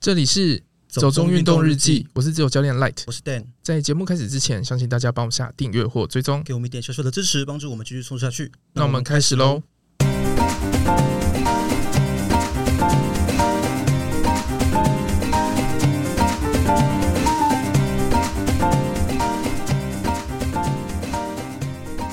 [0.00, 3.44] 这里是走中运动日记，我是自由教练 Light，我是 Dan。
[3.62, 8.50] 在节目开始之前，相信大家帮我们下订阅或追踪，给我们一点小小的支持，帮助我们继续冲下去。
[8.72, 9.62] 那我们开始喽。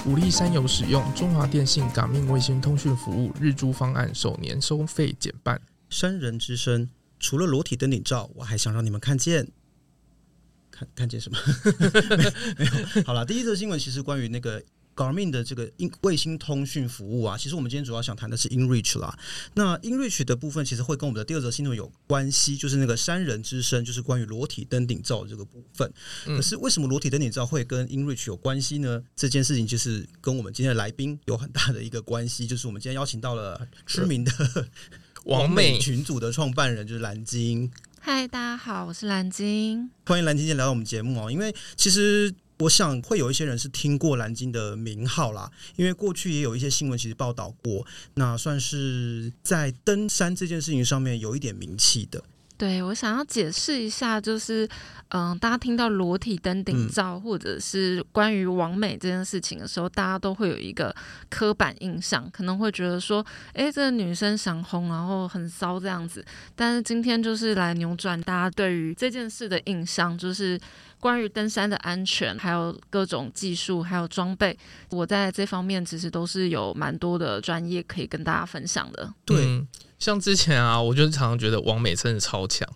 [0.05, 5.61] 武力山友使用中华电信港命卫星通讯服务日租方案，首年收费减半。
[5.89, 9.51] 山人之声，除了裸体登顶照，我还想让你们看见，
[10.71, 11.37] 看看见什么？
[12.57, 13.03] 没有，没有。
[13.03, 14.61] 好了，第一则新闻其实关于那个
[14.95, 19.17] Garmin 的这个卫卫星通讯服务啊，其实我们今天主要想谈的是 InReach 啦。
[19.53, 25.91] 那 InReach 的部分其实会跟我们的第二则新闻有关系，就是那个山人之声，就是关于裸体登顶照的这个部分。
[26.25, 29.03] 可是为什么裸体登顶照会跟 InReach 有关系呢？
[29.15, 34.31] 这件事情就是跟我们今天的来宾有很大的一个关系，就是我们今天邀请到了知名的。
[35.27, 37.69] 网美群组的创办人就是蓝鲸。
[37.99, 39.89] 嗨，大家好，我是蓝鲸。
[40.05, 41.29] 欢迎蓝鲸今天来到我们节目哦。
[41.29, 52.23] 因为其实我想会有一些人是听过蓝鲸的名号啦，因为过去也有一些新闻其实报道过，那算是在登山这件事情上面有一点名气的。
[52.57, 54.67] 对，我想要解释一下，就是，
[55.09, 60.93] 嗯，大家听到裸体登顶照，嗯、或者是关于王美这件事情的时候，大家都会有一个
[61.29, 66.25] 刻板印象，可能会觉得说，哎，这个女生想红，然后很骚这样子。
[66.55, 70.59] 但是今天就是来扭转大家对于这件事的印象，就是
[70.99, 74.57] 关于登山的安全，还有各种技术，还有装备，
[74.89, 79.13] 我在这方面其实都是有蛮多的专业可以跟大家分享的。
[79.25, 79.45] 对。
[79.45, 79.67] 嗯
[79.99, 82.69] 像之前啊，我就常常觉得王美真的超强，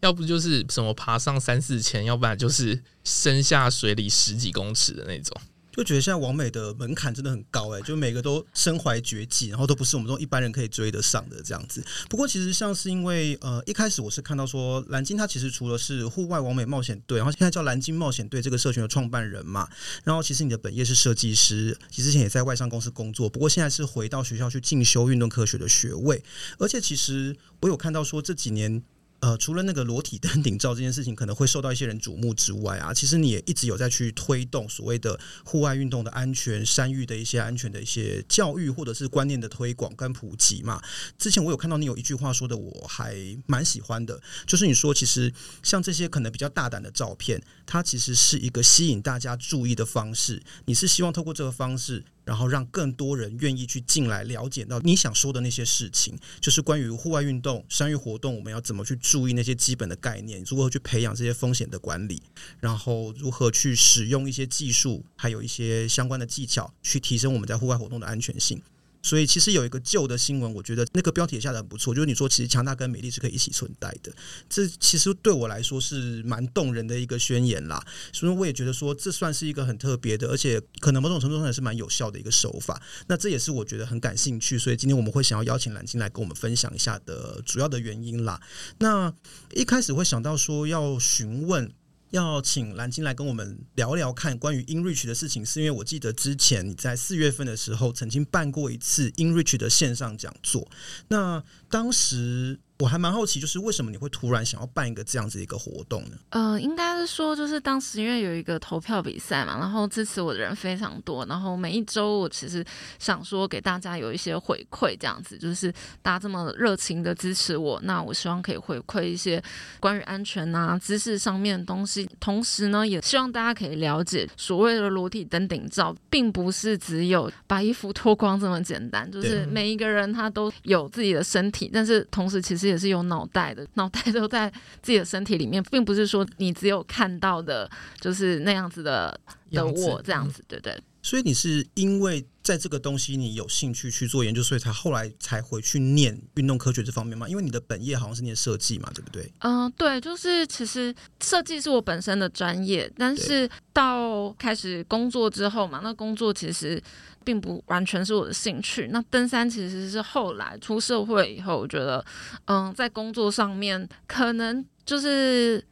[0.00, 5.40] 要不就是什么爬上三四千，要不然就是深下水里十几公尺的那种。
[5.76, 11.84] 就觉得现在王美的门槛真的很高哎、就每个都身怀绝技，然后都不是我们这种一般人可以追得上的这样子。
[12.08, 19.68] 不过其实像是因为呃一开始我是看到说蓝鲸他其实除了是户外王美冒险队，然后现在叫蓝鲸冒险队这个社群的创办人嘛，
[20.04, 26.22] 然后其实你的本业是设计师，其实之前也在外商公司工作，不过现在是回到学校去进修运动科学的学位，
[26.58, 28.82] 而且其实我有看到说这几年。
[29.24, 40.78] 呃，除了那个裸体登顶照这件事情可能会受到一些人瞩目之外啊，其实你也一直有在去推动所谓的户外运动的安全、山域的一些安全的一些教育或者是观念的推广跟普及嘛。
[41.16, 50.42] 之前我有看到你有一句话说的，我还蛮喜欢的，就是你说其实像这些可能比较大胆的照片，它其实是一个吸引大家注意的方式。
[50.64, 52.04] 你是希望透过这个方式。
[52.24, 62.22] 然后让更多人愿意去进来了解到你想说的那些事情，就是关于户外运动、山域活动，我们要怎么去注意那些基本的概念，如何去培养这些风险的管理，
[62.60, 68.58] 然后如何去使用一些技术，还有一些相关的技巧，去提升我们在户外活动的安全性。
[69.04, 74.10] 所以其实有一个旧的新闻，我觉得那个标题也下得很不错，就是你说其实强大跟美丽是可以一起存在的，
[74.48, 77.84] 这其实对我来说是蛮动人的一个宣言啦。
[78.14, 82.80] 所以我也觉得说这算是一个很特别的，而且可能某种程度上也是蛮有效的一个手法。
[83.06, 88.40] 那这也是我觉得很感兴趣，所以今天我们会想要邀请蓝鲸来跟我们分享一下的主要的原因啦。
[88.78, 89.12] 那
[89.52, 91.70] 一开始会想到说要询问。
[92.14, 100.70] 要请蓝鲸来跟我们聊聊看关于 InReach 的事情，是因为我记得之前你在四月份的时候曾经办过一次 InReach 的线上讲座，
[101.08, 102.60] 那当时。
[102.80, 106.16] 我还蛮好奇，就是为什么你会突然想要办一个这样子一个活动呢？
[106.30, 112.64] 呃，应该是说，就是当时因为有一个投票比赛嘛，然后支持我的人非常多，然后每一周我其实
[112.98, 119.40] 想说给大家有一些回馈，这样子就是大家这么热情的支持我，那我希望可以回馈一些
[119.78, 132.63] 关于安全啊、知识上面的东西，同时呢，也希望大家可以了解所谓的裸体登顶照，并不是只有把衣服脱光这么简单，就是每一个人他都有自己的身体，但是同时其实。
[132.68, 134.50] 也是有脑袋的，脑袋都在
[134.82, 137.70] 自己的身体里面，并不是说你只有看到的，
[138.00, 139.18] 就是那样子的
[139.50, 140.78] 的我这样子，对对。
[141.02, 147.28] 所以你是因为在这个东西你有兴趣去做研究，所以才后来才回去念运动科学这方面嘛？
[147.28, 149.30] 因为你的本业好像是念设计嘛，对不对？
[149.40, 156.82] 嗯，对，就是其实设计是我本身的专业，但是到开始工作之后嘛，那工作其实
[157.24, 158.88] 并不完全是我的兴趣。
[158.92, 162.04] 那登山其实是后来出社会以后，我觉得，
[162.44, 165.64] 嗯，在工作上面可能就是。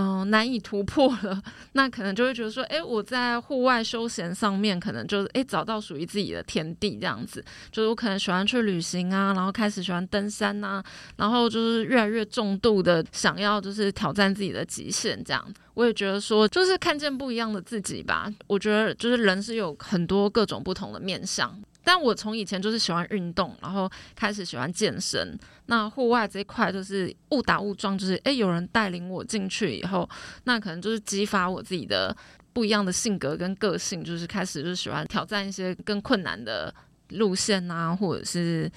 [0.00, 1.42] 嗯、难以突破了，
[1.74, 10.84] 那可能就会觉得说，哎，我在户外休闲上面，可能就是哎找到属于自己的天地这样子，就是我可能喜欢去旅行啊，然后开始喜欢登山呐、啊，
[11.16, 15.44] 然后就是越来越重度的想要就是挑战自己的极限这样。
[15.74, 18.32] 我也觉得说，就是看见不一样的自己吧。
[18.46, 25.38] 我觉得就是人是有很多各种不同的面向，但我从以前就是喜欢运动，然后开始喜欢健身。
[25.66, 30.08] 那户外这一块就是误打误撞，就是诶，有人带领我进去以后，
[30.44, 32.16] 那可能就是激发我自己的
[32.52, 36.74] 不一样的性格跟个性，就是开始就是喜欢挑战一些更困难的
[37.10, 38.70] 路线啊，或者是。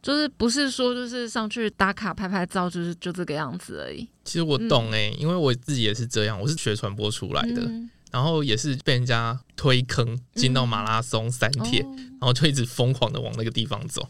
[0.00, 4.08] 就是不是说就是上去打卡拍拍照，就是就这个样子而已。
[4.24, 7.68] 其实我懂哎、因为我自己也是这样，我是学传播出来的，
[8.10, 14.08] 然后也是被人家推坑进到马拉松三铁，嗯、然后就一直疯狂的往那个地方走。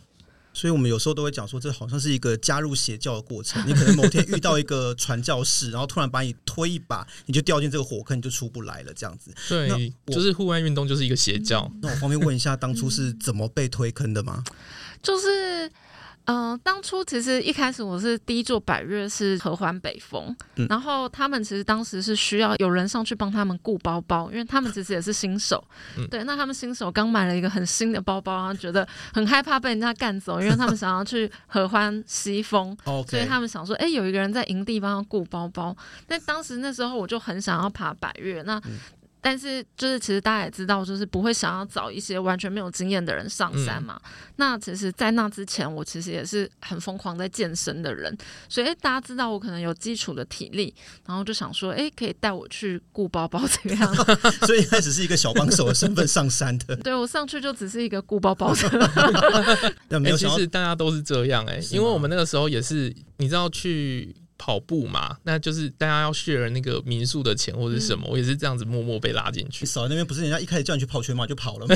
[0.55, 3.63] 所以我们有时候都会讲说，这好像是一个加入邪教的过程。
[3.67, 9.33] 你可能某天遇到一个传教士，然后突然把你推一把，你就掉进这个火坑，你就出不来了，这样子。
[9.49, 11.71] 对，就是户外运动就是一个邪教。
[11.81, 14.43] 那我方便问一下，当初是怎么被推坑的吗？
[15.03, 15.71] 就是。
[16.29, 25.63] 嗯、呃，当初其实一开始我是第一座百岳是合欢北峰，嗯、然后他们其实当时是需要有人上去帮他们顾包包，因为他们其实也是新手，
[25.97, 32.77] 嗯、对，那他们新手刚买了一个很新的包包，然后觉得很害怕被人家干走，因为他们想要去合欢西峰，
[33.09, 35.75] 所以他们想说，哎，有一个人在营地帮他顾包包。
[36.07, 38.61] 但当时那时候我就很想要爬百岳，那。
[39.21, 44.01] 嗯但是，就是其实大家也知道，就是不会想要找一些完全没有经验的人上山嘛。
[44.05, 48.17] 嗯、那其实，在那之前，我其实也是很疯狂在健身的人，
[48.49, 50.73] 所以大家知道我可能有基础的体力，
[51.05, 54.19] 然后就想说，哎，可以带我去顾包包这个样子。
[54.47, 56.77] 所以一开始是一个小帮手的身份上山的。
[56.83, 59.73] 对，我上去就只是一个顾包包的。
[59.89, 64.15] 但没有，其实大家都是这样哎、欸，因为我们那个时候也是，你知道去。
[64.39, 69.67] 跑步嘛，那就是大家要 share 那个民宿的钱或者什么，嗯、我也是这样子默默被拉进去。
[69.67, 71.75] 扫那边不是人家一开始叫你去跑圈嘛就跑了吗？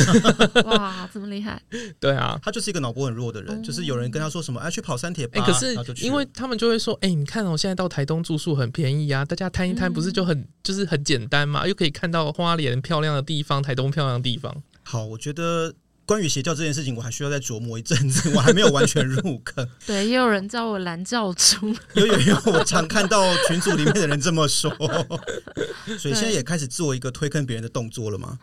[0.64, 1.60] 哇，这么厉害！
[1.98, 5.40] 对啊，他就是一个脑波很弱的人，嗯、就是有人跟他说什么，哎，去跑山铁吧。
[5.40, 14.54] 哎、欸，可是因为他们就会说，哎、欸，你看哦，现在到台东住宿很便宜啊，大家摊一摊不是就很、嗯、就是很简单嘛，又可以看到花莲漂亮的地方，台东漂亮的地方。
[14.84, 15.74] 好，我觉得。
[16.04, 19.66] 关于邪教这件事情，我还需要再琢磨一阵子， 我还没有完全入坑。
[19.86, 21.68] 对，也有人叫我蓝教主。
[21.94, 24.70] 有有有，我常看到群组里面的人这么说。
[25.98, 28.38] 所以现在也开始做一个推坑别人的动作了吗？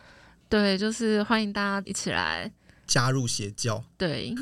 [0.48, 2.52] 对，就是欢迎大家一起来。
[2.90, 4.34] 加入邪教，对，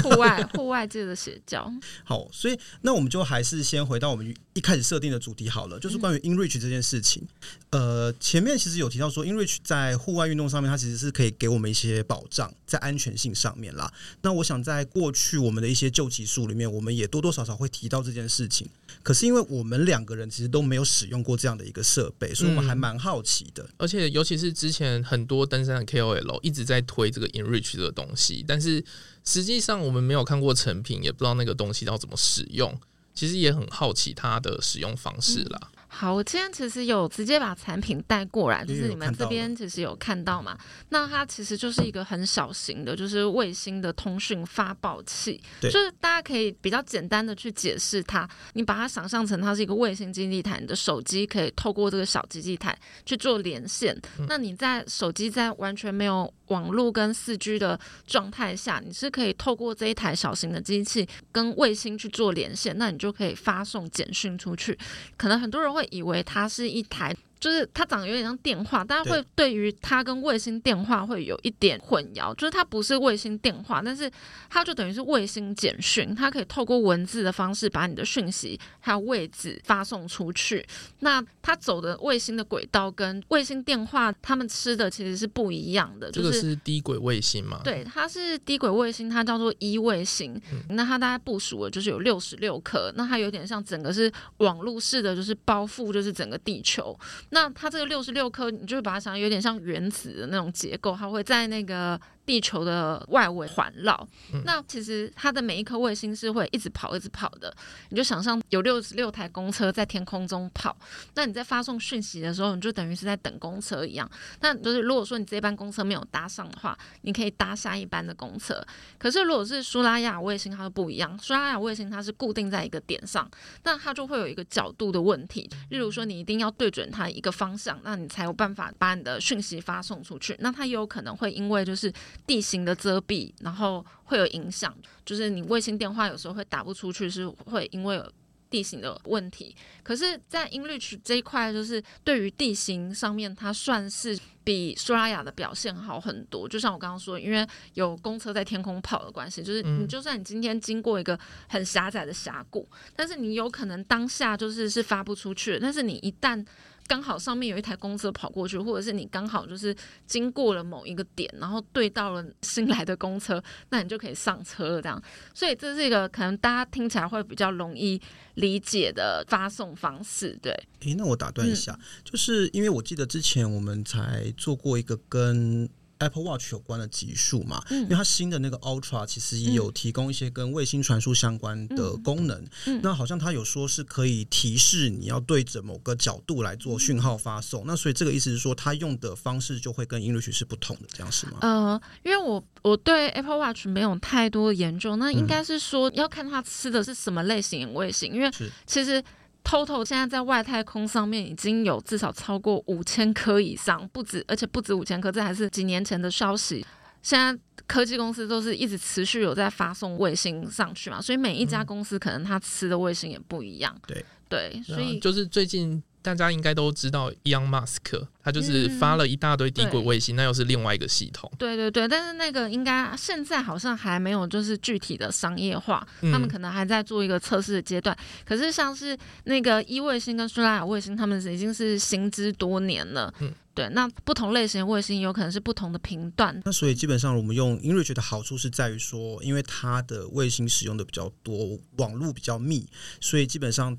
[0.00, 1.70] 户外 户外界的邪教。
[2.04, 7.26] 好，所以那我们就还是先回到我们一开始设定的主题好了，就是关于 InReach 这件事情。
[7.70, 13.92] 呃，前面其实有提到说，InReach 在户外运动上面，它其实是可以给我们一些保障，在安全性上面啦。
[14.22, 18.68] 那我想在过去我们的一些旧集数里面，我们也多多少少会提到这件事情。
[19.02, 23.68] 可是因为我们两个人其实都没有使用过这样的一个设备，所以我们还蛮好奇的。
[23.76, 28.84] 而且尤其是之前很多登山的 KOL 一直在推这个 InReach 的东西，但是
[29.24, 32.78] 实际上我们没有看过成品，也不知道那个东西要怎么使用。
[33.14, 35.58] 其实也很好奇它的使用方式啦。
[35.62, 40.54] 嗯好，我今天其实有直接把产品带过来，就是你们这边其实有看到嘛？
[40.90, 48.28] 那它其实就是一个很小型的，就是卫星的通讯发报器，对就是大家可以比较简单的去解释它。
[48.52, 53.98] 你把它想象成它是一个卫星基地台，你的手机可以透过这个小基地台去做连线。
[54.18, 64.78] 嗯、那你在手机在完全没有网络跟四 G 的状态下，你是可以透过这一台小型的机器跟卫星去做连线，那你就可以发送简讯出去。
[65.16, 67.14] 可能很多人会以为它是一台。
[67.46, 72.34] 就是它长得有点像电话，大家会对于它跟卫星电话会有一点混淆。
[72.34, 74.10] 就是它不是卫星电话，但是
[74.50, 80.66] 它就等于是卫星简讯，它可以透过文字的方式把你的讯息还有位置发送出去。
[80.98, 86.10] 那它走的卫星的轨道跟卫星电话他们吃的其实是不一样的。
[86.10, 87.60] 就是、这个是低轨卫星嘛？
[87.62, 90.34] 对，它是低轨卫星，它叫做 E 卫星。
[90.50, 96.98] 嗯、那它大概部署了就是有六十六颗，那它有点像整个是网络式的，就是包覆就是整个地球。
[97.36, 102.00] 那它这个六十六颗，你就会把它想有点像原子的那种结构，它会在那个。
[102.26, 107.54] 地球的外围环绕，嗯、那其实它的每一颗卫星是会一直跑、一直跑的。
[107.90, 110.76] 你就想象有六十六台公车在天空中跑，
[111.14, 114.10] 那你在发送讯息的时候，你就等于是在等公车一样。
[114.40, 118.60] 那就是如果说你这班公车没有搭上的话，你可以搭下一班的公车。
[118.98, 121.16] 可是如果是苏拉雅卫星，它就不一样。
[121.18, 123.30] 苏拉雅卫星它是固定在一个点上，
[123.62, 125.48] 那它就会有一个角度的问题。
[125.70, 130.34] 例如说，你一定要对准它一个方向，那你才有办法把你的讯息发送出去。
[130.40, 131.92] 那它也有可能会因为就是。
[132.26, 134.72] 地形的遮蔽，然后会有影响，
[135.04, 138.12] 就是你卫星电话有时候会打不出去，是会因为有
[138.48, 139.54] 地形的问题。
[139.82, 146.48] 可是，在 InReach 这一块，就是对于地形上面，它算是比苏拉雅的表现好很多。
[146.48, 151.18] 就像我刚刚说，因为有公车在天空跑的关系，就是你就算你今天经过一个
[151.48, 156.44] 很狭窄的峡谷，但是你有可能当下就是是发不出去，但是你一旦
[156.86, 159.74] 刚好上面有一台公车跑过去，或者是你刚好就是
[160.06, 164.82] 经过了某一个点，然后对到了新来的公车，那你就可以上车了。
[164.82, 165.02] 这样，
[165.34, 168.00] 所以这是一个可能大家听起来会比较容易
[168.34, 170.38] 理解的发送方式。
[170.40, 175.68] 对，诶，那我打断一下，嗯、就是因为我记得之前我们才做过一个跟。
[175.98, 182.38] Apple Watch 有关的集数嘛，嗯、因为它新的那个 Ultra 其实也有提供一些跟卫星传输相关的功能。
[182.66, 187.64] 嗯嗯、那好像它有说是可以提示你要对着某个角度来做讯号发送。
[187.64, 191.38] 嗯、那所以这个意思是说，它用的方式就会跟 i n g l i s h 是不同的，这样是吗？
[191.40, 198.30] 呃，因为我我对 Apple Watch 没有太多的研究，那应该是说要看它吃的是什么类型的卫星，因为
[198.66, 199.02] 其实。
[199.46, 206.66] Total 现在在外太空上面已经有至少超过五千颗以上，不止，而且不止五千颗，这还是几年前的消息。
[207.00, 213.74] 现在科技公司都是一直持续有在发送卫星上去嘛，所以每一家公司可能它吃的卫星也不一样。
[213.86, 215.80] 对对，所以就是最近。
[216.14, 221.30] 大家应该都知道，Elon Musk 他就是发了一大堆低轨卫星，嗯、那又是另外一个系统。
[221.38, 227.96] 对对对，但是那个应该现在好像还没有就是具体的商业化，嗯、他们可能还在做一个测试的阶段。
[228.24, 233.12] 可是像是那个 E 卫星跟苏拉雅卫星，他们已经是行之多年了。
[233.20, 236.40] 嗯，对，那不同类型的卫星有可能是不同的频段。
[236.44, 242.68] 那所以基本上我们用 InReach 的好处是在于说，因为它的卫星使用的比较多，网络比较密，
[243.00, 243.76] 所以基本上。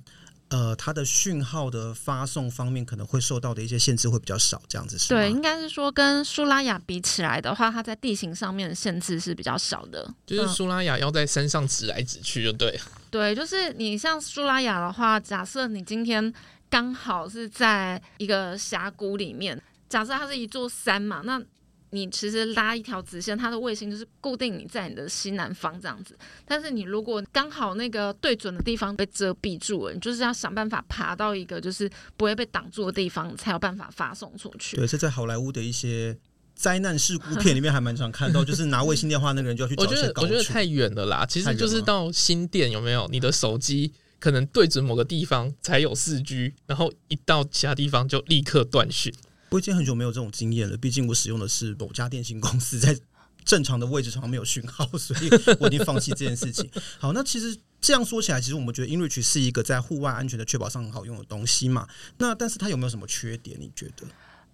[0.50, 5.20] 呃，它的讯号的发送方面可能会受到的一些限制会比较少，这样子是吗？
[5.20, 10.10] 对，应该是说跟苏拉雅比起来的话，它在地形上面的限制是比较少的。
[10.25, 12.80] 就是苏拉雅要在山上指来指去，就对。
[13.12, 16.34] 对，就是你像苏拉雅的话，假设你今天
[16.70, 21.42] 刚好是在一个峡谷里面，假设它是一座山嘛，那。
[21.91, 26.17] 你其实拉一条直线，它的卫星就是固定你在你的西南方这样子。
[26.46, 34.75] 但是你如果刚好那个对准的地方被遮蔽住了，你就是要想办法爬到一个就是不会被挡住的地方，才有办法发送出去。
[34.75, 36.17] 对，是在好莱坞的一些
[36.56, 40.24] 灾难事故片里面还蛮常看到，就是拿卫星电话那个人就要去找一些高。
[40.24, 43.08] 我觉得我觉得太远了啦，其实就是到新店有没有？
[43.10, 49.13] 你的手机可能对准某个地方才有四 G，然后一到其他地方就立刻断讯。
[49.50, 52.98] 我已经很久没有这种经验了，毕竟我使用的是某家电信公司，在
[53.46, 56.70] 正常的位置上没有讯号，所以我已经放弃这件事情。
[57.00, 61.88] 好，那其实这样说起来，其实我们觉得 InReach 是一个在户外安全的确保上很好用的东西嘛。
[62.18, 63.58] 那但是它有没有什么缺点？
[63.60, 64.06] 你觉得？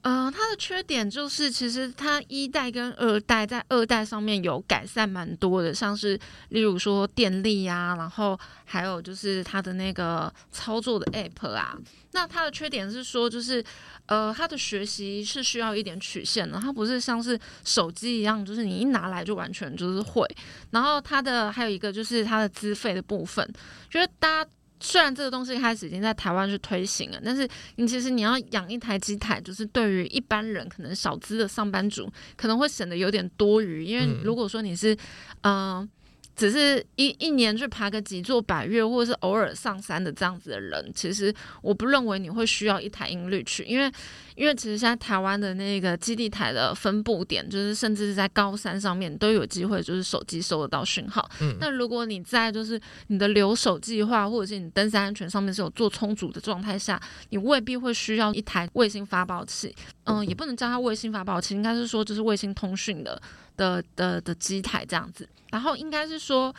[0.03, 6.19] 呃，它的缺点就是，其实它一代跟二代在二代上面有改善蛮多的，像是
[6.49, 11.77] 例如说电力啊，然后还有就是它的那个操作的 App 啊。
[12.11, 13.63] 那它的缺点是说，就是
[14.07, 20.27] 呃，它的学习是需要一点曲线的，它不是像是手机一样，就是你一拿来就完全就是会。
[20.71, 23.49] 然后它的还有一个就是它的资费的部分，
[23.89, 24.49] 觉得大家。
[24.83, 27.47] 虽然这个东西开始已经在台湾去推行了，但是
[27.77, 34.93] 你其实你要养一台机台，就是对于一般人可能小资的上班族可能会显得有点多余，因为如果说你是
[35.41, 35.77] 嗯。
[35.79, 35.89] 呃
[36.35, 43.91] 只是一一年去爬个几座百岳，或者是偶尔上山的这样子的人，其实我不认为你会需要一台 InReach，因为
[44.35, 51.29] 因为其实现在台湾的那个基地台的分布点，就是甚至是在高山上面都有机会，就是手机收得到讯号。
[51.41, 59.75] 嗯，那如果你在就是你的留守计划，或者是你登山安全上面是有做充足的状态下，你未必会需要一台卫星发报器。
[60.05, 63.21] 嗯，也不能叫它卫星发报器，应该是说就是卫星通讯的。
[63.55, 66.51] 的的的机台这样子，然后应该是说，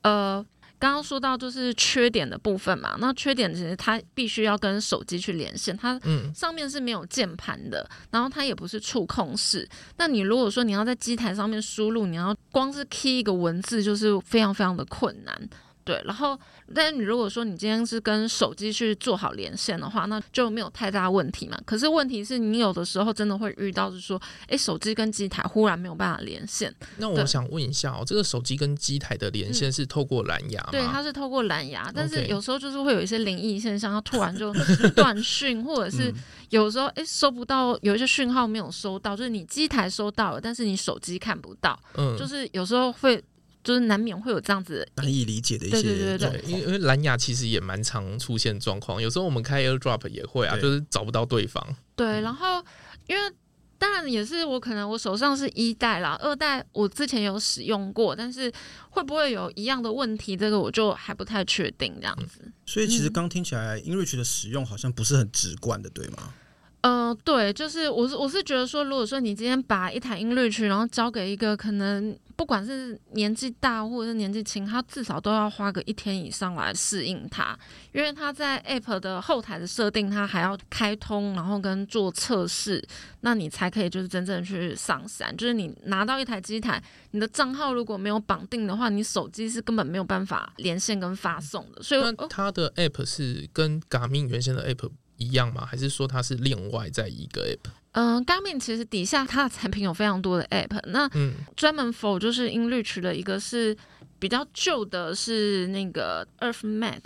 [0.00, 0.42] 呃，
[0.78, 2.96] 刚刚说到就是缺点的部分嘛。
[2.98, 6.00] 那缺点其实它必须要跟手机去连线，它
[6.34, 9.68] 上面是没有键盘的，然后它也不是触控式。
[9.96, 15.48] 那你如果说你要在机台上面输入，你要光是 key 一个文字，就是非常非常的困难。
[15.88, 16.38] 对，然后，
[16.74, 21.58] 但是你如果说你今天是跟手机去做好连线的话，那就没有太大问题嘛。
[21.64, 26.70] 可是问题是你有的时候真的会遇到，是说，哎，手机跟机台忽然没有办法连线。
[26.98, 30.68] 那我想问一下哦，这个手机跟机台的连线是透过蓝牙吗？
[30.72, 34.52] 对，它是透过蓝牙，但是有时候就是会有一些灵异现象，它突然就
[34.94, 36.12] 断讯，或者是
[36.50, 43.24] 有时候哎收不到，有一些讯号没有收到，就是你机台收到了，但是你手机看不到，嗯，就是有时候会。
[43.68, 51.62] 就是难免会有这样子难以理解的一些，对对对对，因为因为蓝牙其实也蛮常出现状况，有时候我们开 AirDrop 也会啊，就是找不到对方。
[51.94, 52.64] 对，然后
[53.08, 53.30] 因为
[53.76, 58.50] 当然也是我可能我手上是一代啦，二代我之前有使用过，但是
[58.88, 62.50] 会不会有一样的问题，这个我就还不太确定这样子。
[62.64, 66.32] 所以其实刚听起来，InReach 的使用好像不是很直观的，对吗？
[66.80, 77.58] 呃，对，就是我是我是觉得说，如果说你今天把一台 inReach，然后交给一个可能不管是年纪大或者是年纪轻，他至少都要花个一天以上来适应它，
[77.92, 82.80] 因为他在 App 的后台的设定，他还要开通，然后跟做测试，
[83.22, 85.36] 那你才可以就是真正去上山。
[85.36, 86.80] 就是你拿到一台机台，
[87.10, 91.82] 你的账号如果没有绑定的话，你手机是根本没有办法连线跟发送的。
[91.82, 94.88] 所以，那它的 App 是跟 Garmin 原先的 App
[95.18, 95.66] 一样吗？
[95.66, 97.70] 还是说它是另外在一个 app？
[97.92, 101.10] 嗯，Garmin 其实底下它的产品有非常多的 app，那
[101.56, 103.76] 专门 for 就是 inReach 的一个是
[104.18, 107.00] 比较旧的，是那个 EarthMap，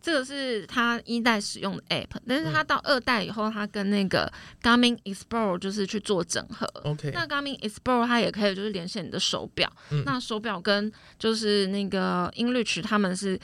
[0.00, 6.66] 这个是它一代使用的 app，但是它到二代以后，它跟那个 Garmin Explore 就是去做整合。
[6.84, 13.38] OK，那 Garmin Explore 它也可以就是连线你的手表，嗯、那手表跟就是那个 inReach 他们是。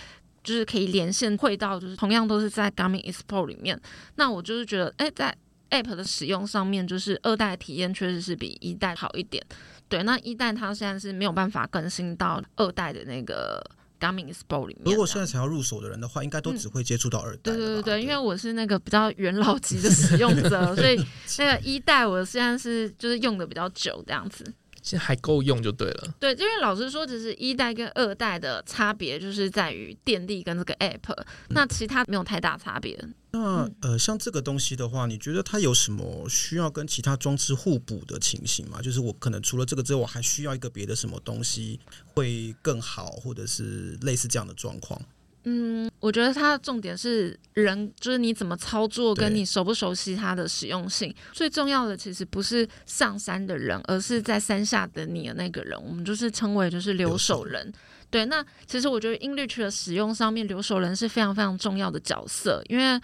[0.47, 3.79] 就是可以连线会到，就是同样都是在 Garmin Explore 里面。
[4.15, 5.37] 那我就是觉得，哎、欸，在
[5.71, 9.45] App 的使用上面，就是二代体验确实是比一代好一点。
[9.89, 13.61] 对，那一代它现在是没有办法更新到二代的那个
[13.99, 14.85] Garmin Explore 里面。
[14.85, 17.55] 如果现在想要入手的人的话，应该都只会接触到二代、嗯。
[17.55, 20.97] 对对对对，因为我是那个比较元老级的使用者， 所以
[21.39, 24.45] 那个一代我现在是就是用的比较久这样子。
[24.87, 26.15] 现在还够用就对了。
[26.21, 32.97] 对，因为老实说，只是一代跟二代的差别就是在于电力跟这个 app，、嗯、那其他没有太大差别。
[33.33, 38.81] 那呃，像这个东西的话，你觉得它有什么需要跟其他装置互补的情形吗？
[38.81, 45.03] 就是我可能除了这个之外，我还需要一个别的什么东西会更好，或者是类似这样的状况？
[45.49, 51.15] 嗯，我觉得它的重点是人，就是你怎么操作，跟你熟不熟悉它的实用性。
[51.33, 55.81] 最重要的其实不是上山的人，而是在山下等你的那个人。
[55.81, 57.73] 我们就是称为就是留守人。
[58.11, 63.01] 对，那其实我觉得 inReach 的使用上面，留守人是非常非常重要的角色，因为。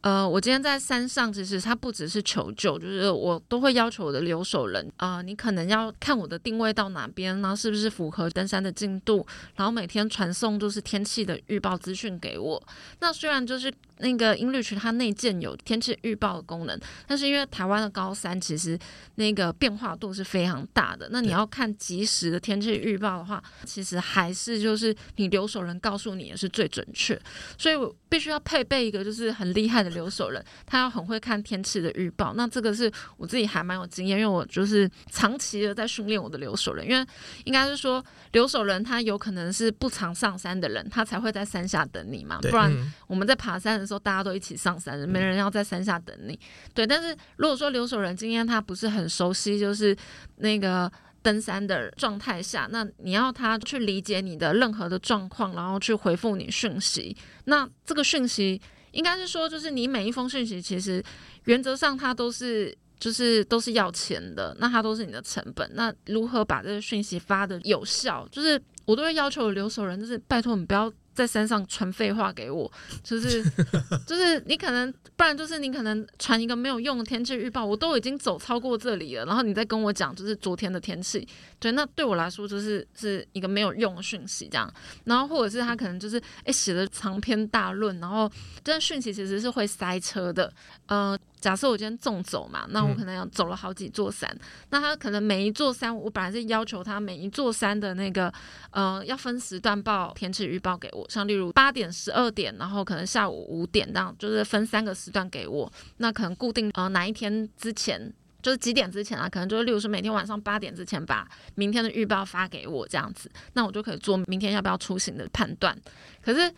[0.00, 9.26] 呃，我今天在山上，其实它不只是求救，就是我都会要求我的留守人啊、呃，你可能要看我的定位到哪边，然后是不是符合登山的进度，
[9.56, 12.62] 然后每天传送就是天气的预报资讯给我。
[13.00, 13.72] 那虽然就是。
[14.00, 18.78] 那个 inReach 它内建有天气预报的功能，但是因为台湾的高山其实
[19.16, 27.20] 那个变化度是非常大的，那你要看及时的天气预报的话，其实还是就是你留守人告诉你也是最准确，
[27.56, 32.34] 所以我必须要配备一个就是很厉害的留守人，他要很会看天气的预报。
[32.34, 37.06] 那这个是我自己还蛮有经验，因为我就是长期的在训练我的留守人，因为
[37.44, 42.72] 应该是说留守人他有可能是不常上山的人，他才会在山下等你嘛，不然
[43.06, 43.98] 我们在爬山的。
[43.98, 46.38] 说大家都一起上山，没人要在山下等你。
[46.74, 49.96] 对，但是如果说留守人今天他不是很熟悉，就是
[50.36, 57.16] 那个登山的状态下，那你要他去理解你的任何的状况，然后去回复你讯息。
[57.46, 61.02] 那这个讯息应该是说，就是你每一封讯息，其实
[61.44, 65.66] 原则上它都是就是都是要钱的，那它都是你的成本。
[65.72, 68.28] 那如何把这个讯息发的有效？
[68.30, 70.92] 就是我都会要求留守人，就是拜托你不要。
[71.18, 72.70] 在山上传废话给我，
[73.02, 73.42] 就是
[74.06, 81.26] 就是你可能，不然就是你可能传一个没有用的天气预报，我都已经走超过这里了，然后你再跟我讲就是昨天的天气，
[81.58, 84.72] 对，那对我来说就是是一个没有用的讯息这样，
[85.04, 88.30] 然后或者是他可能就是诶写的长篇大论，然后
[88.62, 90.52] 这讯息其实是会塞车的，
[90.86, 91.18] 呃。
[91.40, 94.40] 假设我今天纵走嘛，那我可能要走了好几座山，嗯、
[94.70, 98.32] 那他可能每一座山，我本来是要求他每一座山的那个，
[98.72, 105.72] 呃，要分时段报天气预报给我，像例如八点、十二点，然后可能下午五点，这样就是分三个时段给我。
[105.98, 115.76] 那可能固定呃哪一天之前，就是几点之前啊，可能就是例如说每天晚上八点之前把明天的预报发给我这样子，那我就可以做明天要不要出行的判断。
[116.22, 116.52] 可是。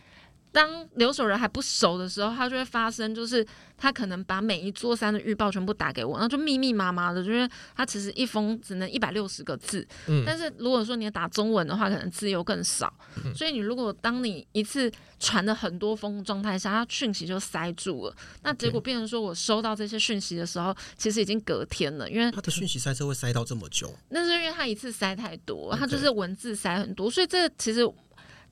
[0.51, 3.45] 当留守人还不熟的时候，他就会发生，就是
[3.77, 27.89] 他可能把每一座山的预报全部打给我，然后就密密麻麻的，就是他其实一封只能一百六十个字，嗯，但是如果说你打中文的话，可能字又更少，嗯，所以你如果当你一次传了很多封状态下，他讯息就塞住了，那结果变成说我收到这些讯息的时候，其实已经隔天了，因为他的讯息塞车会塞到这么久，那是因为他一次塞太多，他就是文字塞很多，所以这其实。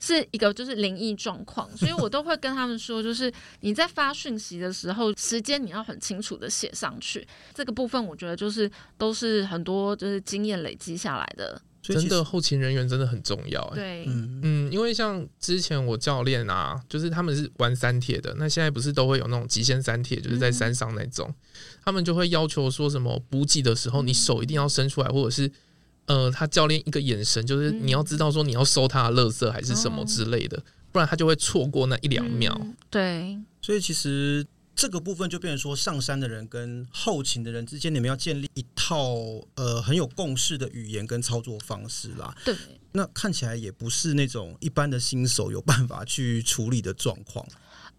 [0.00, 7.26] 是一个就是灵异状况，所以我都会跟他们说， 就是你在发讯息的时候，时间你要很清楚的写上去。
[7.54, 11.60] 这个部分我觉得就是都是很多就是经验累积下来的。
[11.82, 13.74] 真的后勤人员真的很重要，欸。
[13.74, 21.34] 对，嗯，因为像之前我教练啊，就是他们是玩三铁的，那现在不是都会有那种极限三铁，就是在山上那种，嗯，
[21.84, 25.50] 他们就会要求说什么补给的时候，你手一定要伸出来，或者是。
[26.10, 32.76] 呃，他教练一个眼神，就是你要知道说你要收他的垃圾还是什么之类的，嗯、不然他就会错过那一两秒、嗯。
[32.90, 34.44] 对，所以其实
[34.74, 39.14] 这个部分就变成说，上山的人跟后勤的人之间，你们要建立一套
[39.54, 42.34] 呃很有共识的语言跟操作方式啦。
[42.44, 42.56] 对，
[42.90, 47.46] 那看起来也不是那种一般的新手有办法去处理的状况。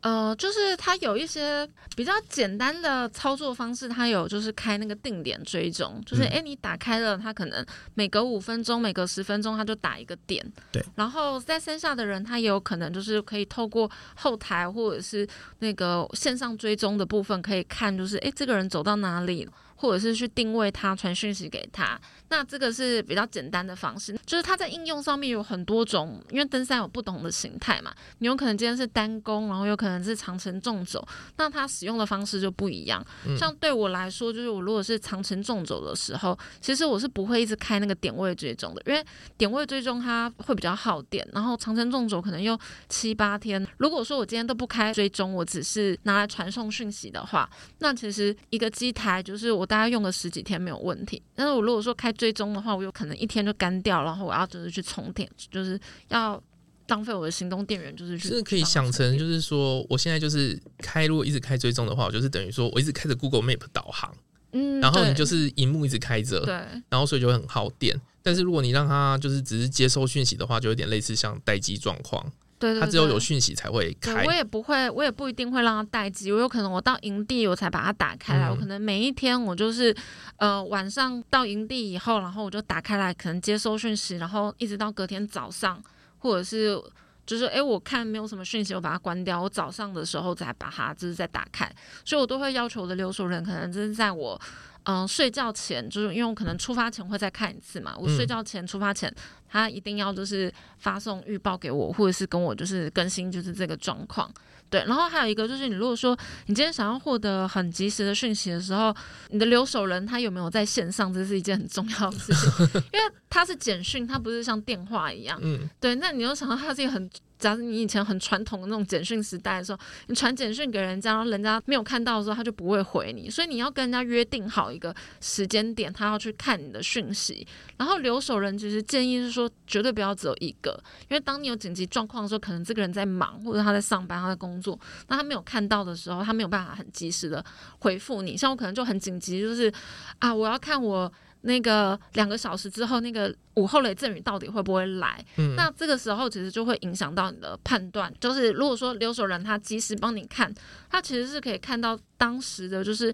[0.01, 10.43] 呃，就是它有一些比较简单的操作方式，它有就是开那个定点追踪，就是哎、嗯，你打开了，它可能每隔五分钟、每隔十分钟，它就打一个点。
[10.71, 10.83] 对。
[10.95, 15.27] 然后在山下的人，他也有可能就是可以透过后台或者是
[15.59, 19.47] 那个线上追踪的部分，可以看就是哎，这个人走到哪里。
[19.81, 24.15] 或者是去定位他，传讯息给他，那这个是比较简单的方式。
[24.27, 31.03] 就是它在应用上面有很多种，因为登山有不同的形态嘛，你有可能今天是单攻，然后有可能是长程纵走，
[31.37, 33.03] 那它使用的方式就不一样。
[33.35, 39.03] 像对我来说，就是我如果是长程纵走的时候，其实我是不会一直开那个点位追踪的，因为
[39.35, 42.55] 点位追踪它会比较耗电，然后长程纵走可能又
[42.87, 43.67] 七八天。
[43.77, 49.67] 如果说我今天都不开追踪，我只是拿来传送讯息的话，那其实一个机台就是我。
[49.71, 55.79] 大家用个十几天没有问题，但是我如果说开追踪的话，我有可能一天就干掉，然后我要就是去充电，就是
[56.09, 56.43] 要
[56.89, 58.27] 浪费我的行动电源，就是去。
[58.27, 64.13] 是可以想成，就是说我现在就是开，如果一直开追踪的话，我就是等于说我一直开着 Google Map 导航，
[64.51, 66.53] 嗯，然后你就是荧幕一直开着，对，
[66.89, 67.97] 然后所以就会很耗电。
[68.21, 72.29] 但是如果你让它就是只是接收讯息的话，就有点类似像待机状况。
[72.61, 74.23] 对，对，对，它只有有讯息才会开。
[74.23, 76.31] 我也不会，我也不一定会让它待机。
[76.31, 78.47] 我有可能我到营地我才把它打开来。
[78.47, 79.93] 嗯、我可能每一天我就是，
[80.37, 85.81] 呃，晚上到营地以后，然后我就打开来，可能接收讯息，然后一直到隔天早上，
[86.19, 86.79] 或者是
[87.25, 89.41] 就是哎，我看没有什么讯息，我把它关掉。
[89.41, 91.67] 我早上的时候再把它就是再打开。
[92.05, 94.39] 所以我都会要求我的留守人，可能就是在我。
[94.83, 97.95] 嗯，睡觉前就是因为我可能出发前会再看一次嘛。
[97.97, 99.13] 我睡觉前出发前，
[99.49, 104.31] 他一定要就是发送预报给我，或者是跟我就是更新就是这个状况。
[104.69, 108.95] 对，然后还有一个就是，你如果说你今天想要获得很及时的讯息的时候，
[109.29, 115.37] 你的留守人他有没有在线上，这是一件很重要的事情， 因为他是简讯，他不是像电话一样。
[115.41, 117.09] 嗯，对，那你又想到他是一个很。
[117.41, 123.29] 假如你以前很传统的那种简讯时代的时候，你传简讯给人家，然后人家没有看到的时候，他就不会回你。
[123.29, 127.45] 所以你要跟人家约定好一个时间点，他要去看你的讯息。
[127.77, 137.43] 然后留守人其实建议是说，绝对不要只有一个，因为当你有紧急状况的时候，可能这个人在忙，或者他在上班，他在工作，那他没有看到的时候，他没有办法很及时的
[137.79, 138.37] 回复你。
[138.37, 139.73] 像我可能就很紧急，就是
[140.19, 141.11] 啊，我要看我。
[141.41, 145.25] 那个两个小时之后，那个午后雷阵雨到底会不会来？
[145.37, 148.13] 嗯，那这个时候其实就会影响到你的判断。
[148.19, 150.53] 就是如果说留守人他及时帮你看，
[150.89, 153.13] 他其实是可以看到当时的就是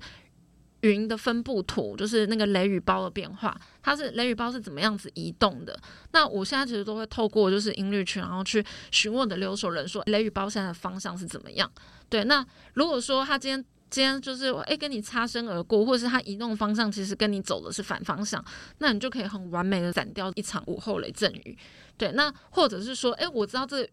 [0.81, 5.79] 云的分布图，就是那个雷雨包的变化，它是雷雨包是怎么样子移动的。
[6.11, 11.71] 那我现在其实都会透过就是音律群，然后去询问的留守人说雷雨包现在的方向是怎么样。
[12.09, 13.63] 对，那如果说他今天。
[13.89, 18.43] 今天就是哎，跟你擦身而过，或者是他移动方向其实跟你走的是反方向，
[18.80, 21.58] 那你就可以很完美的斩掉一场午后雷阵雨。
[21.97, 23.88] 对，那或者是说，哎，我知道这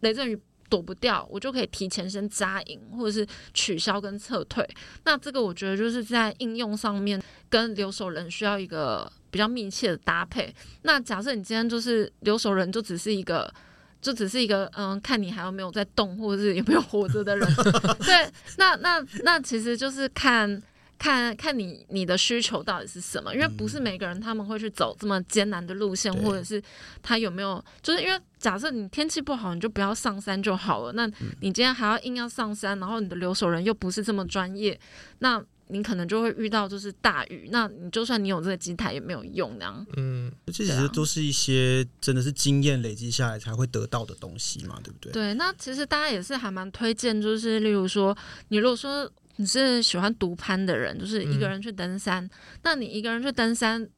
[0.00, 4.68] 雷阵雨躲不掉，我就可以提前先扎营，或者是取消跟撤退。
[5.04, 10.54] 那这个我觉得就是在应用上面跟留守人需要一个比较密切的搭配。
[10.82, 13.52] 那假设你今天就是留守人，就只是一个。
[14.00, 17.48] 就只是一个嗯，看你还有没有在动，或者是有没有活着的人。
[18.04, 20.62] 对，那那那其实就是看
[20.98, 26.62] 看看你你的需求到底是什么，因为不是每个人他们会去走这么艰难的路线，或者是
[27.02, 30.92] 他有没有，就是因为假设你天气不好，你就不要上山就好了。
[30.92, 31.06] 那
[31.40, 34.78] 你今天还要硬要上山，然后你的留守人又不是这么专业，
[35.18, 35.42] 那。
[35.70, 39.86] 你可能就会遇到就是大雨，那你就算你有这个机台也没有用那样。
[39.96, 45.12] 嗯，这其实都是一些真的是经验累积下来才会得到的东西嘛，对不对？
[45.12, 48.16] 对，那其实大家也是还蛮推荐，就是例如说，
[48.48, 52.30] 你如果说你是喜欢独攀的人，就是一个人去登山，嗯、
[52.62, 53.88] 那你一个人去登山。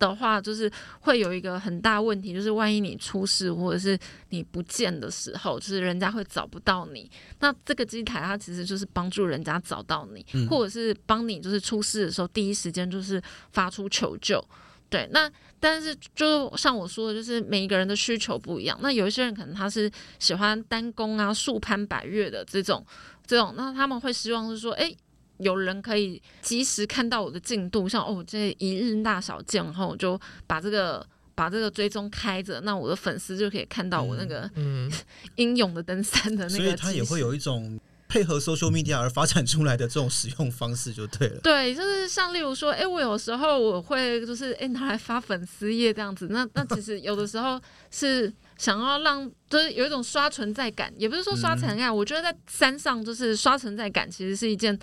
[0.00, 0.68] 的话，就是
[1.00, 3.96] 会有一个很大问题，就是万一你出事或者是
[4.30, 7.08] 你不见的时候，就是人家会找不到你。
[7.38, 14.42] 那这个机台它其实就是帮助人家找到你，嗯、或者是帮你就是出事的时候第一时间就是发出求救。
[14.88, 18.76] 对，那但是就像我说的，就是每一个人的需求不一样。
[18.82, 22.84] 那有一些人可能他是喜欢单攻啊、速攀百岳的这种
[23.26, 24.92] 这种，那他们会希望是说，哎。
[25.40, 34.90] 有人可以及时看到我的进度，像哦，这一日大小见，然后我就把这个把这个追踪开着，那我的粉丝就可以看到我那个嗯
[35.36, 36.64] 英勇的登山的那个。
[36.64, 41.40] 所以它也会有一种配合 social media 而发展出来的这种使用方式，就对了。
[41.40, 48.32] 对，就是像例如说，哎、欸，我有时候我会就是哎、欸、拿来发粉丝页这样子，那那其实有的时候是。
[48.60, 54.78] 想要让就是有一种刷存在感，也不是说刷存在感，嗯、我觉得在山上就是刷存在感，其实是一件。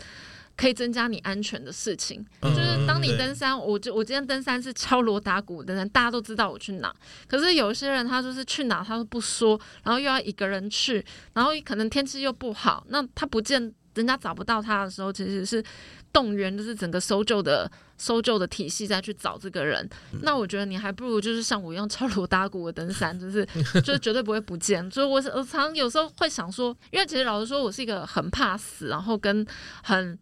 [0.57, 6.91] 可以增加你安全的事情，嗯、就是当你登山，我就我今天登山是敲锣打鼓登山，大家都知道我去哪。
[7.27, 15.63] 可是有些人他就是去哪他都不说，然后又要一个人去，然后可能天气又不好，那他不见人家找不到他的时候，其实是
[16.11, 19.87] 动员就是整个搜救的搜救的体系再去找这个人。
[20.11, 23.45] 嗯、那我觉得你还不如就是像我一样敲锣打鼓的登山，就是
[23.85, 24.89] 就是绝对不会不见。
[24.89, 29.45] 所以我我常有时候会想说，因为其实老实说，我是一个很怕死，然后跟
[29.83, 30.17] 很。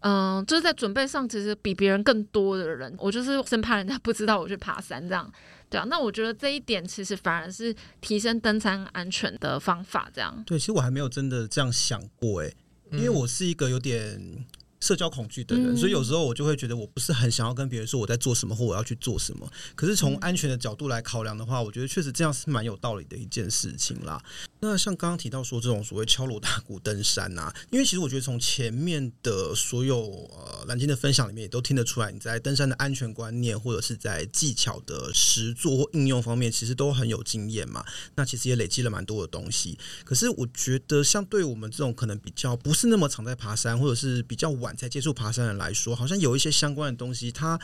[0.00, 5.30] 嗯，就是在准备上，其实比别人更多的人，我就是生怕人家 不知道我去爬山这样，
[5.68, 5.84] 对啊。
[5.88, 10.42] 那我觉得这一点其实反而是提升登山安全的方法，这样。
[10.46, 12.52] 对，其实我还没有真的这样想过，哎，
[12.92, 14.44] 因为我是一个有点。
[14.86, 19.50] 社交恐惧的人，嗯、所以有时候我就会觉得我不是很想要跟别人说我在做什么或我要去做什么。
[19.74, 24.22] 可是从安全的角度来考量的话，我觉得确实这样是蛮有道理的一件事情啦。
[24.60, 37.84] 那像刚刚提到说这种所谓敲锣打鼓登山啊，因为其实我觉得从前面的所有呃蓝鲸的分享里面也都听得出来，你在登山的安全观念或者是在技巧的实作或应用方面，其实都很有经验嘛。
[38.14, 39.78] 那其实也累积了蛮多的东西。
[40.04, 47.58] 可是我觉得，像对我们这种可能比较不是那么常在爬山，或者是比较晚才接触爬山的人来说，好像有一些相关的东西，它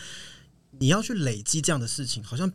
[0.79, 2.51] 你要去累积这样的事情，好像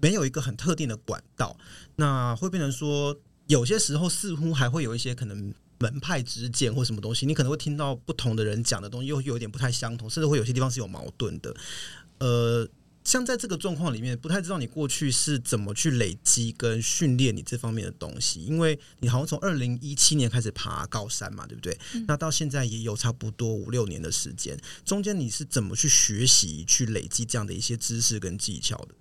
[0.00, 1.56] 没有一个很特定的管道，
[1.96, 11.54] 那会变成说，有些时候似乎还会有一些可能门派之见或什么东西，你可能会听到不同的人讲的东西，又有点不太相同，甚至会有些地方是有矛盾的，
[12.18, 12.68] 呃。
[13.06, 21.78] 像在这个状况里面，不太知道你过去是怎么去累积跟训练你这方面的东西，因为你好像从二零一七年开始爬高山嘛，对不对？
[21.94, 28.94] 嗯、那到现在也有差不多五六年的时间，中间你是怎么去学习、去累积这样的一些知识跟技巧的？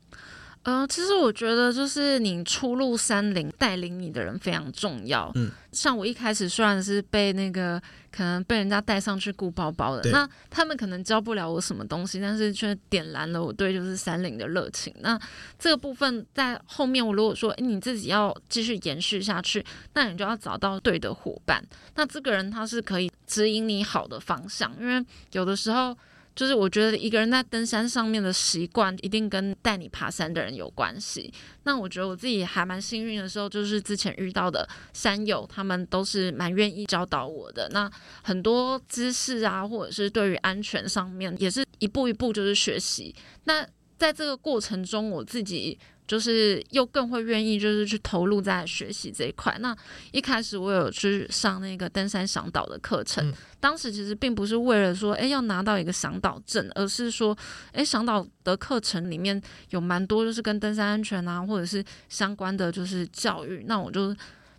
[0.66, 5.32] 呃，其实我觉得就是你初入山林，带领你的人非常重要。
[5.36, 7.80] 嗯，像我一开始虽然是被那个
[8.12, 14.92] 可能被人家带上去顾包包的，那他们可能教不了我什么东西，但是却点燃了我对就是山林的热情。
[15.02, 15.20] 那
[15.60, 21.64] 这个部分在后面，我如果说，诶，你自己要继续延续下去，那你就要找到对的伙伴。
[21.94, 25.96] 那这个人他是可以指引你好的方向，因为有的时候。
[26.36, 31.34] 就是我觉得一个人在登山上面的习惯，一定跟带你爬山的人有关系。
[31.64, 37.70] 那我觉得我自己还蛮幸运的时候，就是之前遇到的山友，他们都是蛮愿意教导我的。
[37.70, 37.90] 那
[38.22, 43.16] 很多知识啊，或者是对于安全上面，也是一步一步就是学习。
[43.46, 43.66] 那
[43.98, 45.80] 在这个过程中，我自己。
[46.08, 49.58] 就是又更会愿意，就是去投入在学习这一块。
[49.60, 49.76] 那
[50.12, 57.38] 一开始我有去上那个登山向导的课程，嗯、当时其实并不是为了说，哎，要拿到一个向导证，而是说，
[57.72, 63.64] 哎，向导的课程里面有蛮多就是跟登山安全啊，或者是相关的就是教育。
[63.68, 64.16] 那我就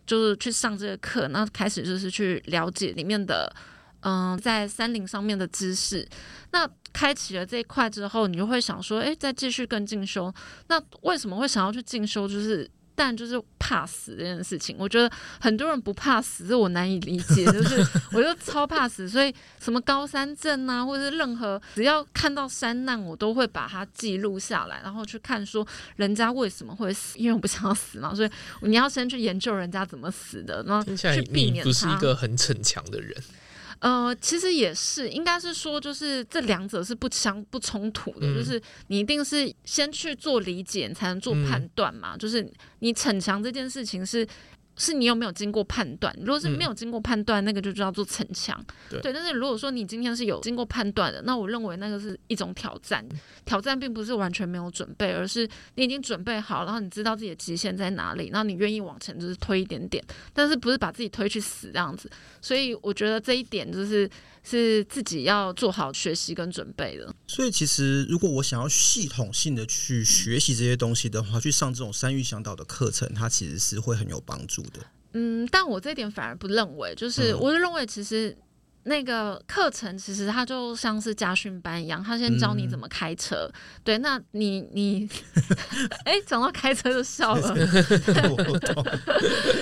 [0.07, 3.55] 就是去上这个课，那开始就是去了解里面的。
[4.01, 6.07] 嗯，在山林上面的知识，
[6.53, 10.33] 那开启了这一块之后，你就会想说，诶，再继续更进修。
[10.69, 12.27] 那为什么会想要去进修？
[12.27, 12.71] 就是。
[12.99, 17.45] 但就是怕死这件事情，我觉得很多人不怕死，这我难以理解。
[17.53, 19.31] 就是我就超怕死，所以
[19.61, 28.31] 什么高山症啊，或者是任何只要看到山难，我都会把它记录下来，然后去看说人家为什么会死，因为我不想要死嘛，所以
[28.63, 31.63] 你要先去研究人家怎么死的，然后去避免。
[31.63, 33.15] 不是一个很逞强的人。
[33.87, 42.17] 呃，其实也是，应该是说，就是这两者是不相不冲突的，嗯、就是你一定是先去做理解，才能做判断嘛。
[42.17, 42.45] 嗯、就是
[42.81, 44.27] 你逞强这件事情是。
[44.77, 46.15] 是你有没有经过判断？
[46.21, 48.63] 如果是没有经过判断，嗯、那个就叫做逞强。
[48.91, 53.05] 对，对，但是如果说你今天是有经过判断的，那我认为那个是一种挑战。
[53.45, 62.11] 挑战并不是完全没有准备，而是你已经准备好，然后你知道自己的极限在哪里，然后你愿意往前就是推一点点，但是不是把自己推去死这样子。
[62.41, 64.09] 所以我觉得这一点就是。
[64.49, 67.13] 是自己要做好学习跟准备的。
[67.27, 74.81] 所以，其实如果我想要系统性的去学习这些东西的话，去上这种山域向导的课程，它其实是会很有帮助的。
[75.13, 78.37] 嗯，但我这点反而不认为，就是我就认为其实。
[78.87, 83.51] 那个课程其实它就像是家训班一样，他先教你怎么开车。
[83.53, 85.09] 嗯、对，那你你，
[86.07, 87.53] 哎，讲到开车就笑了。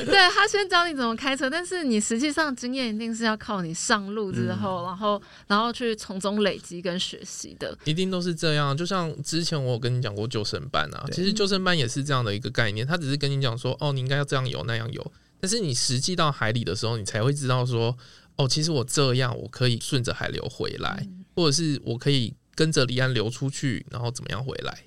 [0.05, 7.75] 对，他先教你怎么开车，但是你实际上经验一定是要靠你上路之后，嗯、然后然后去从中累积跟学习的。
[7.85, 17.97] 一定都是这样，就像之前我有跟你讲过救生班啊，其实救生班也是这样的一个概念，他只是跟你讲说，哦，你应该要这样游那样游，但是你实际到海里的时候，你才会知道说。
[18.37, 24.79] 哦，其实我这样我可以顺着海流回来，嗯、或者是我可以跟着离岸流出去，然后怎么样回来？